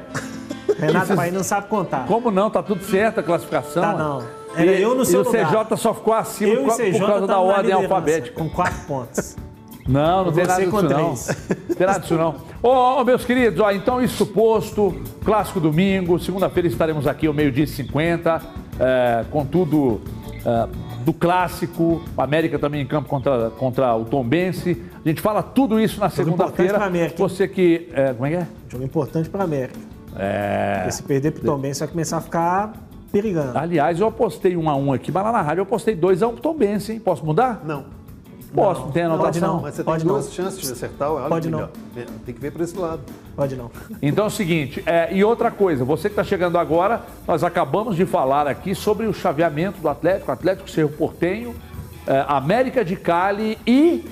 [0.78, 2.06] Renato Paim não sabe contar.
[2.06, 2.50] Como não?
[2.50, 3.82] Tá tudo certo a classificação.
[3.82, 4.22] Tá, não.
[4.56, 5.66] Era e, eu no seu E o lugar.
[5.66, 8.34] CJ só ficou acima Eu por, CJ por causa da ordem alfabética.
[8.38, 9.36] Com quatro pontos.
[9.88, 11.14] Não, não tem nada com disso não.
[11.14, 11.48] três.
[11.68, 12.34] Não tem nada disso não.
[12.62, 17.64] Ô, ô, meus queridos, ó, então isso posto, clássico domingo, segunda-feira estaremos aqui ao meio-dia
[17.64, 18.42] e 50,
[18.78, 20.00] é, com tudo
[20.44, 20.68] é,
[21.04, 24.82] do clássico, o América também em campo contra, contra o Tombense.
[25.04, 26.74] A gente fala tudo isso na Jogo importante segunda-feira.
[26.74, 27.16] pra América.
[27.16, 27.88] Você que.
[27.92, 28.46] é, como é que é?
[28.68, 29.78] Jogo importante pra América.
[30.16, 30.78] É.
[30.78, 32.72] Porque se perder pro Tom Benz, vai começar a ficar
[33.10, 33.56] perigando.
[33.56, 36.26] Aliás, eu apostei um a um aqui, mas lá na rádio eu apostei 2 a
[36.26, 37.00] 1 um pro Tombense, hein?
[37.00, 37.62] Posso mudar?
[37.64, 37.97] Não.
[38.54, 39.08] Posso, não tem?
[39.08, 39.60] Pode não.
[39.60, 40.32] Mas você Pode tem duas não.
[40.32, 41.10] chances de acertar.
[41.10, 41.68] Olha Pode não.
[42.24, 43.00] Tem que ver por esse lado.
[43.36, 43.70] Pode não.
[44.00, 47.96] Então é o seguinte, é, e outra coisa, você que está chegando agora, nós acabamos
[47.96, 51.54] de falar aqui sobre o chaveamento do Atlético, Atlético Cerro Portenho,
[52.06, 54.04] é, América de Cali e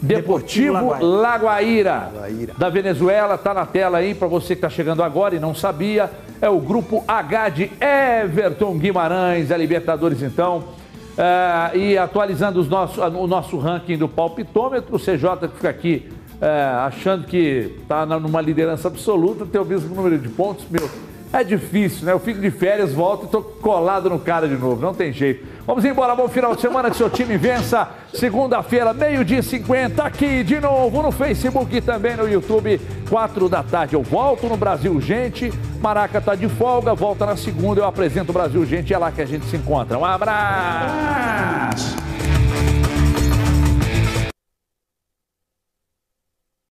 [0.00, 2.54] Deportivo, Deportivo Laguaíra, Laguaíra.
[2.56, 6.10] da Venezuela, tá na tela aí para você que está chegando agora e não sabia,
[6.40, 10.77] é o grupo H de Everton Guimarães, a Libertadores então.
[11.18, 16.08] É, e atualizando os nosso, o nosso ranking do palpitômetro, o CJ que fica aqui
[16.40, 16.48] é,
[16.86, 20.88] achando que está numa liderança absoluta, tem o mesmo número de pontos, meu.
[21.32, 22.12] É difícil, né?
[22.12, 25.46] Eu fico de férias, volto e tô colado no cara de novo, não tem jeito.
[25.66, 27.86] Vamos embora, bom final de semana, que seu time vença.
[28.14, 33.62] Segunda-feira, meio-dia e 50, aqui de novo no Facebook e também no YouTube, quatro da
[33.62, 33.94] tarde.
[33.94, 35.52] Eu volto no Brasil Gente.
[35.80, 39.20] Maraca tá de folga, volta na segunda, eu apresento o Brasil Gente, é lá que
[39.20, 39.98] a gente se encontra.
[39.98, 41.96] Um abraço!